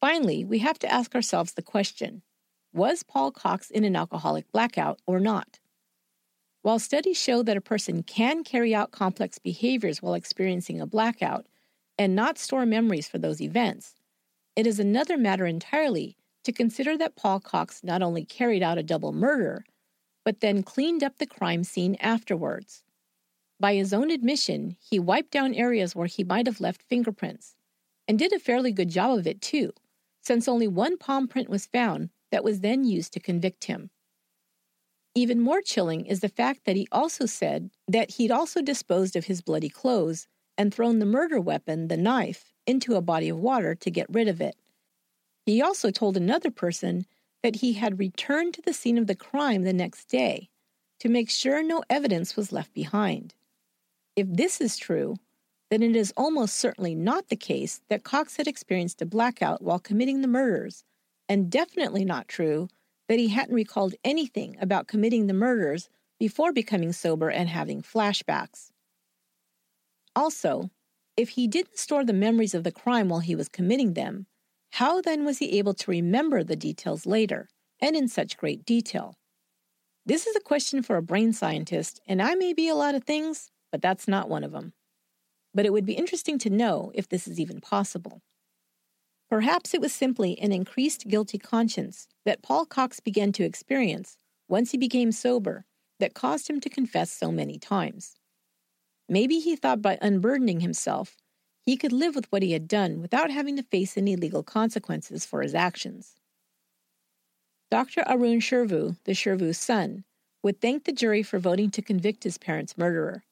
Finally, 0.00 0.44
we 0.44 0.60
have 0.60 0.78
to 0.78 0.92
ask 0.92 1.16
ourselves 1.16 1.54
the 1.54 1.62
question 1.62 2.22
Was 2.72 3.02
Paul 3.02 3.32
Cox 3.32 3.72
in 3.72 3.82
an 3.82 3.96
alcoholic 3.96 4.52
blackout 4.52 5.00
or 5.04 5.18
not? 5.18 5.58
While 6.66 6.80
studies 6.80 7.16
show 7.16 7.44
that 7.44 7.56
a 7.56 7.60
person 7.60 8.02
can 8.02 8.42
carry 8.42 8.74
out 8.74 8.90
complex 8.90 9.38
behaviors 9.38 10.02
while 10.02 10.14
experiencing 10.14 10.80
a 10.80 10.86
blackout 10.86 11.46
and 11.96 12.16
not 12.16 12.38
store 12.38 12.66
memories 12.66 13.06
for 13.06 13.18
those 13.18 13.40
events, 13.40 13.94
it 14.56 14.66
is 14.66 14.80
another 14.80 15.16
matter 15.16 15.46
entirely 15.46 16.16
to 16.42 16.50
consider 16.50 16.98
that 16.98 17.14
Paul 17.14 17.38
Cox 17.38 17.84
not 17.84 18.02
only 18.02 18.24
carried 18.24 18.64
out 18.64 18.78
a 18.78 18.82
double 18.82 19.12
murder, 19.12 19.64
but 20.24 20.40
then 20.40 20.64
cleaned 20.64 21.04
up 21.04 21.18
the 21.18 21.26
crime 21.28 21.62
scene 21.62 21.94
afterwards. 22.00 22.82
By 23.60 23.76
his 23.76 23.92
own 23.92 24.10
admission, 24.10 24.76
he 24.80 24.98
wiped 24.98 25.30
down 25.30 25.54
areas 25.54 25.94
where 25.94 26.08
he 26.08 26.24
might 26.24 26.46
have 26.46 26.60
left 26.60 26.82
fingerprints, 26.82 27.54
and 28.08 28.18
did 28.18 28.32
a 28.32 28.40
fairly 28.40 28.72
good 28.72 28.88
job 28.88 29.16
of 29.16 29.28
it 29.28 29.40
too, 29.40 29.72
since 30.20 30.48
only 30.48 30.66
one 30.66 30.98
palm 30.98 31.28
print 31.28 31.48
was 31.48 31.64
found 31.64 32.10
that 32.32 32.42
was 32.42 32.58
then 32.58 32.82
used 32.82 33.12
to 33.12 33.20
convict 33.20 33.66
him. 33.66 33.90
Even 35.16 35.40
more 35.40 35.62
chilling 35.62 36.04
is 36.04 36.20
the 36.20 36.28
fact 36.28 36.66
that 36.66 36.76
he 36.76 36.86
also 36.92 37.24
said 37.24 37.70
that 37.88 38.10
he'd 38.12 38.30
also 38.30 38.60
disposed 38.60 39.16
of 39.16 39.24
his 39.24 39.40
bloody 39.40 39.70
clothes 39.70 40.28
and 40.58 40.74
thrown 40.74 40.98
the 40.98 41.06
murder 41.06 41.40
weapon, 41.40 41.88
the 41.88 41.96
knife, 41.96 42.52
into 42.66 42.96
a 42.96 43.00
body 43.00 43.30
of 43.30 43.38
water 43.38 43.74
to 43.74 43.90
get 43.90 44.06
rid 44.10 44.28
of 44.28 44.42
it. 44.42 44.56
He 45.46 45.62
also 45.62 45.90
told 45.90 46.18
another 46.18 46.50
person 46.50 47.06
that 47.42 47.56
he 47.56 47.72
had 47.72 47.98
returned 47.98 48.52
to 48.54 48.62
the 48.62 48.74
scene 48.74 48.98
of 48.98 49.06
the 49.06 49.14
crime 49.14 49.62
the 49.62 49.72
next 49.72 50.04
day 50.10 50.50
to 51.00 51.08
make 51.08 51.30
sure 51.30 51.62
no 51.62 51.82
evidence 51.88 52.36
was 52.36 52.52
left 52.52 52.74
behind. 52.74 53.32
If 54.16 54.26
this 54.28 54.60
is 54.60 54.76
true, 54.76 55.16
then 55.70 55.82
it 55.82 55.96
is 55.96 56.12
almost 56.14 56.56
certainly 56.56 56.94
not 56.94 57.30
the 57.30 57.36
case 57.36 57.80
that 57.88 58.04
Cox 58.04 58.36
had 58.36 58.46
experienced 58.46 59.00
a 59.00 59.06
blackout 59.06 59.62
while 59.62 59.78
committing 59.78 60.20
the 60.20 60.28
murders, 60.28 60.84
and 61.26 61.50
definitely 61.50 62.04
not 62.04 62.28
true 62.28 62.68
that 63.08 63.18
he 63.18 63.28
hadn't 63.28 63.54
recalled 63.54 63.94
anything 64.04 64.56
about 64.60 64.88
committing 64.88 65.26
the 65.26 65.34
murders 65.34 65.88
before 66.18 66.52
becoming 66.52 66.92
sober 66.92 67.30
and 67.30 67.48
having 67.48 67.82
flashbacks. 67.82 68.70
Also, 70.14 70.70
if 71.16 71.30
he 71.30 71.46
didn't 71.46 71.78
store 71.78 72.04
the 72.04 72.12
memories 72.12 72.54
of 72.54 72.64
the 72.64 72.72
crime 72.72 73.08
while 73.08 73.20
he 73.20 73.34
was 73.34 73.48
committing 73.48 73.94
them, 73.94 74.26
how 74.72 75.00
then 75.00 75.24
was 75.24 75.38
he 75.38 75.58
able 75.58 75.74
to 75.74 75.90
remember 75.90 76.42
the 76.42 76.56
details 76.56 77.06
later, 77.06 77.48
and 77.80 77.96
in 77.96 78.08
such 78.08 78.36
great 78.36 78.64
detail? 78.64 79.14
This 80.04 80.26
is 80.26 80.36
a 80.36 80.40
question 80.40 80.82
for 80.82 80.96
a 80.96 81.02
brain 81.02 81.32
scientist, 81.32 82.00
and 82.06 82.22
I 82.22 82.34
may 82.34 82.52
be 82.52 82.68
a 82.68 82.74
lot 82.74 82.94
of 82.94 83.04
things, 83.04 83.50
but 83.72 83.82
that's 83.82 84.06
not 84.06 84.28
one 84.28 84.44
of 84.44 84.52
them. 84.52 84.72
But 85.54 85.66
it 85.66 85.72
would 85.72 85.86
be 85.86 85.94
interesting 85.94 86.38
to 86.40 86.50
know 86.50 86.92
if 86.94 87.08
this 87.08 87.26
is 87.26 87.40
even 87.40 87.60
possible. 87.60 88.22
Perhaps 89.28 89.74
it 89.74 89.80
was 89.80 89.92
simply 89.92 90.38
an 90.38 90.52
increased 90.52 91.08
guilty 91.08 91.38
conscience 91.38 92.06
that 92.24 92.42
Paul 92.42 92.64
Cox 92.64 93.00
began 93.00 93.32
to 93.32 93.44
experience 93.44 94.18
once 94.48 94.70
he 94.70 94.78
became 94.78 95.10
sober 95.10 95.64
that 95.98 96.14
caused 96.14 96.48
him 96.48 96.60
to 96.60 96.68
confess 96.68 97.10
so 97.10 97.32
many 97.32 97.58
times. 97.58 98.16
Maybe 99.08 99.40
he 99.40 99.56
thought 99.56 99.82
by 99.82 99.98
unburdening 100.00 100.60
himself, 100.60 101.16
he 101.60 101.76
could 101.76 101.92
live 101.92 102.14
with 102.14 102.30
what 102.30 102.42
he 102.42 102.52
had 102.52 102.68
done 102.68 103.00
without 103.00 103.30
having 103.30 103.56
to 103.56 103.62
face 103.62 103.96
any 103.96 104.14
legal 104.14 104.44
consequences 104.44 105.26
for 105.26 105.42
his 105.42 105.54
actions. 105.54 106.14
Dr. 107.70 108.04
Arun 108.06 108.40
Chervu, 108.40 108.96
the 109.04 109.12
Chervu's 109.12 109.58
son, 109.58 110.04
would 110.44 110.60
thank 110.60 110.84
the 110.84 110.92
jury 110.92 111.24
for 111.24 111.40
voting 111.40 111.70
to 111.72 111.82
convict 111.82 112.22
his 112.22 112.38
parents' 112.38 112.78
murderer. 112.78 113.24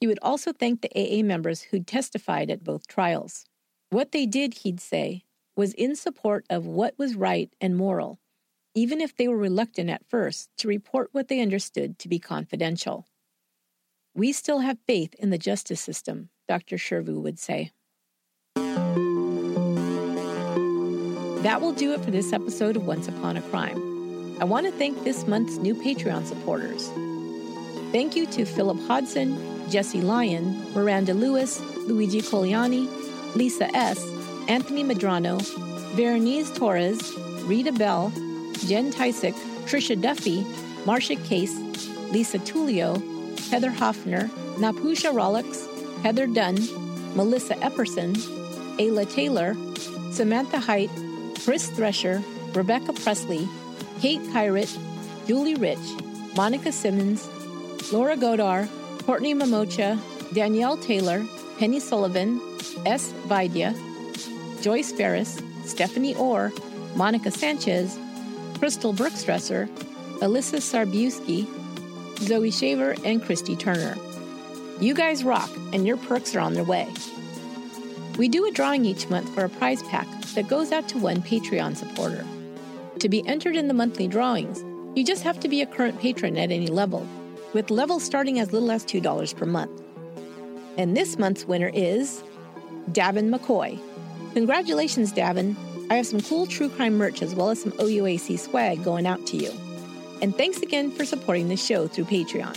He 0.00 0.06
would 0.06 0.18
also 0.22 0.54
thank 0.54 0.80
the 0.80 0.90
AA 0.96 1.22
members 1.22 1.60
who'd 1.60 1.86
testified 1.86 2.50
at 2.50 2.64
both 2.64 2.86
trials. 2.86 3.44
What 3.90 4.12
they 4.12 4.24
did, 4.24 4.54
he'd 4.54 4.80
say, 4.80 5.24
was 5.56 5.74
in 5.74 5.96
support 5.96 6.46
of 6.48 6.64
what 6.64 6.94
was 6.96 7.16
right 7.16 7.52
and 7.60 7.76
moral, 7.76 8.20
even 8.72 9.00
if 9.00 9.16
they 9.16 9.26
were 9.26 9.36
reluctant 9.36 9.90
at 9.90 10.08
first 10.08 10.48
to 10.58 10.68
report 10.68 11.08
what 11.10 11.26
they 11.26 11.40
understood 11.40 11.98
to 11.98 12.08
be 12.08 12.20
confidential. 12.20 13.08
We 14.14 14.32
still 14.32 14.60
have 14.60 14.78
faith 14.86 15.14
in 15.14 15.30
the 15.30 15.38
justice 15.38 15.80
system, 15.80 16.28
Dr. 16.46 16.76
Chervu 16.76 17.20
would 17.20 17.40
say. 17.40 17.72
That 21.42 21.60
will 21.60 21.72
do 21.72 21.92
it 21.92 22.04
for 22.04 22.12
this 22.12 22.32
episode 22.32 22.76
of 22.76 22.86
Once 22.86 23.08
Upon 23.08 23.36
a 23.36 23.42
Crime. 23.42 24.36
I 24.40 24.44
want 24.44 24.66
to 24.66 24.72
thank 24.72 25.02
this 25.02 25.26
month's 25.26 25.56
new 25.56 25.74
Patreon 25.74 26.26
supporters. 26.26 26.88
Thank 27.90 28.14
you 28.14 28.26
to 28.26 28.44
Philip 28.44 28.78
Hodson, 28.86 29.36
Jesse 29.68 30.00
Lyon, 30.00 30.72
Miranda 30.74 31.12
Lewis, 31.12 31.60
Luigi 31.88 32.20
Coliani, 32.22 32.88
Lisa 33.34 33.74
S., 33.76 34.04
Anthony 34.48 34.82
Madrano, 34.84 35.40
Veronice 35.94 36.54
Torres, 36.54 37.14
Rita 37.44 37.72
Bell, 37.72 38.12
Jen 38.66 38.92
Tysick, 38.92 39.34
Trisha 39.66 40.00
Duffy, 40.00 40.44
Marcia 40.84 41.16
Case, 41.16 41.56
Lisa 42.12 42.38
Tulio, 42.38 43.00
Heather 43.50 43.70
Hoffner, 43.70 44.28
Napusha 44.56 45.12
Rollix, 45.12 45.66
Heather 46.02 46.26
Dunn, 46.26 46.56
Melissa 47.14 47.54
Epperson, 47.56 48.16
Ayla 48.78 49.10
Taylor, 49.12 49.56
Samantha 50.12 50.58
Height, 50.58 50.90
Chris 51.44 51.68
Thresher, 51.70 52.22
Rebecca 52.54 52.92
Presley, 52.92 53.48
Kate 54.00 54.20
Kyrit, 54.22 54.76
Julie 55.26 55.54
Rich, 55.54 55.78
Monica 56.36 56.72
Simmons, 56.72 57.28
Laura 57.92 58.16
Godar, 58.16 58.68
Courtney 59.04 59.34
Mamocha, 59.34 59.98
Danielle 60.32 60.76
Taylor, 60.76 61.24
Penny 61.58 61.80
Sullivan, 61.80 62.40
S. 62.86 63.12
Vaidya, 63.26 63.74
Joyce 64.62 64.92
Ferris, 64.92 65.40
Stephanie 65.64 66.14
Orr, 66.16 66.52
Monica 66.96 67.30
Sanchez, 67.30 67.98
Crystal 68.58 68.92
Brookstresser, 68.92 69.68
Alyssa 70.18 70.60
Sarbuski, 70.60 71.46
Zoe 72.18 72.50
Shaver, 72.50 72.94
and 73.04 73.22
Christy 73.22 73.56
Turner. 73.56 73.96
You 74.80 74.94
guys 74.94 75.24
rock, 75.24 75.50
and 75.72 75.86
your 75.86 75.96
perks 75.96 76.34
are 76.34 76.40
on 76.40 76.54
their 76.54 76.64
way. 76.64 76.88
We 78.18 78.28
do 78.28 78.46
a 78.46 78.50
drawing 78.50 78.84
each 78.84 79.08
month 79.08 79.32
for 79.34 79.44
a 79.44 79.48
prize 79.48 79.82
pack 79.84 80.06
that 80.34 80.48
goes 80.48 80.72
out 80.72 80.88
to 80.88 80.98
one 80.98 81.22
Patreon 81.22 81.76
supporter. 81.76 82.24
To 82.98 83.08
be 83.08 83.26
entered 83.26 83.56
in 83.56 83.68
the 83.68 83.74
monthly 83.74 84.06
drawings, 84.06 84.62
you 84.94 85.04
just 85.04 85.22
have 85.22 85.40
to 85.40 85.48
be 85.48 85.62
a 85.62 85.66
current 85.66 85.98
patron 86.00 86.36
at 86.36 86.50
any 86.50 86.66
level, 86.66 87.06
with 87.54 87.70
levels 87.70 88.04
starting 88.04 88.38
as 88.38 88.52
little 88.52 88.70
as 88.70 88.84
$2 88.84 89.36
per 89.36 89.46
month. 89.46 89.70
And 90.76 90.96
this 90.96 91.18
month's 91.18 91.46
winner 91.46 91.70
is 91.72 92.22
Davin 92.92 93.34
McCoy. 93.34 93.80
Congratulations, 94.34 95.12
Davin. 95.12 95.56
I 95.90 95.94
have 95.94 96.06
some 96.06 96.20
cool 96.20 96.46
true 96.46 96.68
crime 96.68 96.96
merch 96.96 97.22
as 97.22 97.34
well 97.34 97.50
as 97.50 97.62
some 97.62 97.72
OUAC 97.72 98.38
swag 98.38 98.82
going 98.82 99.06
out 99.06 99.26
to 99.26 99.36
you. 99.36 99.52
And 100.22 100.36
thanks 100.36 100.60
again 100.60 100.90
for 100.90 101.04
supporting 101.04 101.48
the 101.48 101.56
show 101.56 101.86
through 101.86 102.04
Patreon. 102.04 102.56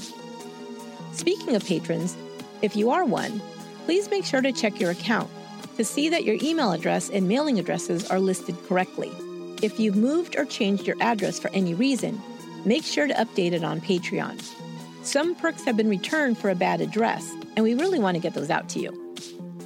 Speaking 1.14 1.56
of 1.56 1.66
patrons, 1.66 2.18
if 2.62 2.76
you 2.76 2.90
are 2.90 3.06
one, 3.06 3.42
please 3.86 4.10
make 4.10 4.26
sure 4.26 4.42
to 4.42 4.52
check 4.52 4.80
your 4.80 4.92
account 4.92 5.30
to 5.78 5.84
see 5.84 6.10
that 6.10 6.24
your 6.24 6.38
email 6.42 6.72
address 6.72 7.10
and 7.10 7.28
mailing 7.28 7.60
addresses 7.60 8.10
are 8.10 8.20
listed 8.20 8.56
correctly. 8.68 9.12
If 9.62 9.80
you've 9.80 9.96
moved 9.96 10.36
or 10.36 10.46
changed 10.46 10.88
your 10.88 10.98
address 11.02 11.40
for 11.40 11.50
any 11.54 11.74
reason, 11.74 12.22
make 12.66 12.84
sure 12.84 13.08
to 13.08 13.14
update 13.14 13.54
it 13.54 13.64
on 13.64 13.82
Patreon. 13.82 14.42
Some 15.04 15.36
perks 15.36 15.64
have 15.66 15.78
been 15.78 15.90
returned 15.90 16.38
for 16.38 16.50
a 16.50 16.56
bad 16.56 16.82
address, 16.82 17.30
and 17.56 17.64
we 17.64 17.74
really 17.74 18.00
want 18.00 18.16
to 18.16 18.22
get 18.22 18.34
those 18.34 18.50
out 18.50 18.70
to 18.70 18.80
you. 18.80 19.03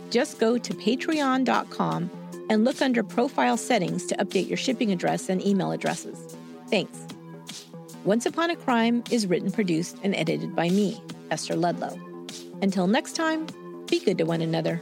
Just 0.09 0.39
go 0.39 0.57
to 0.57 0.73
patreon.com 0.73 2.09
and 2.49 2.63
look 2.63 2.81
under 2.81 3.03
profile 3.03 3.57
settings 3.57 4.05
to 4.07 4.15
update 4.15 4.47
your 4.47 4.57
shipping 4.57 4.91
address 4.91 5.29
and 5.29 5.45
email 5.45 5.71
addresses. 5.71 6.35
Thanks. 6.69 7.05
Once 8.05 8.25
Upon 8.25 8.49
a 8.49 8.55
Crime 8.55 9.03
is 9.11 9.27
written, 9.27 9.51
produced, 9.51 9.97
and 10.03 10.15
edited 10.15 10.55
by 10.55 10.69
me, 10.69 11.01
Esther 11.29 11.55
Ludlow. 11.55 11.99
Until 12.61 12.87
next 12.87 13.15
time, 13.15 13.47
be 13.87 13.99
good 13.99 14.17
to 14.17 14.23
one 14.23 14.41
another. 14.41 14.81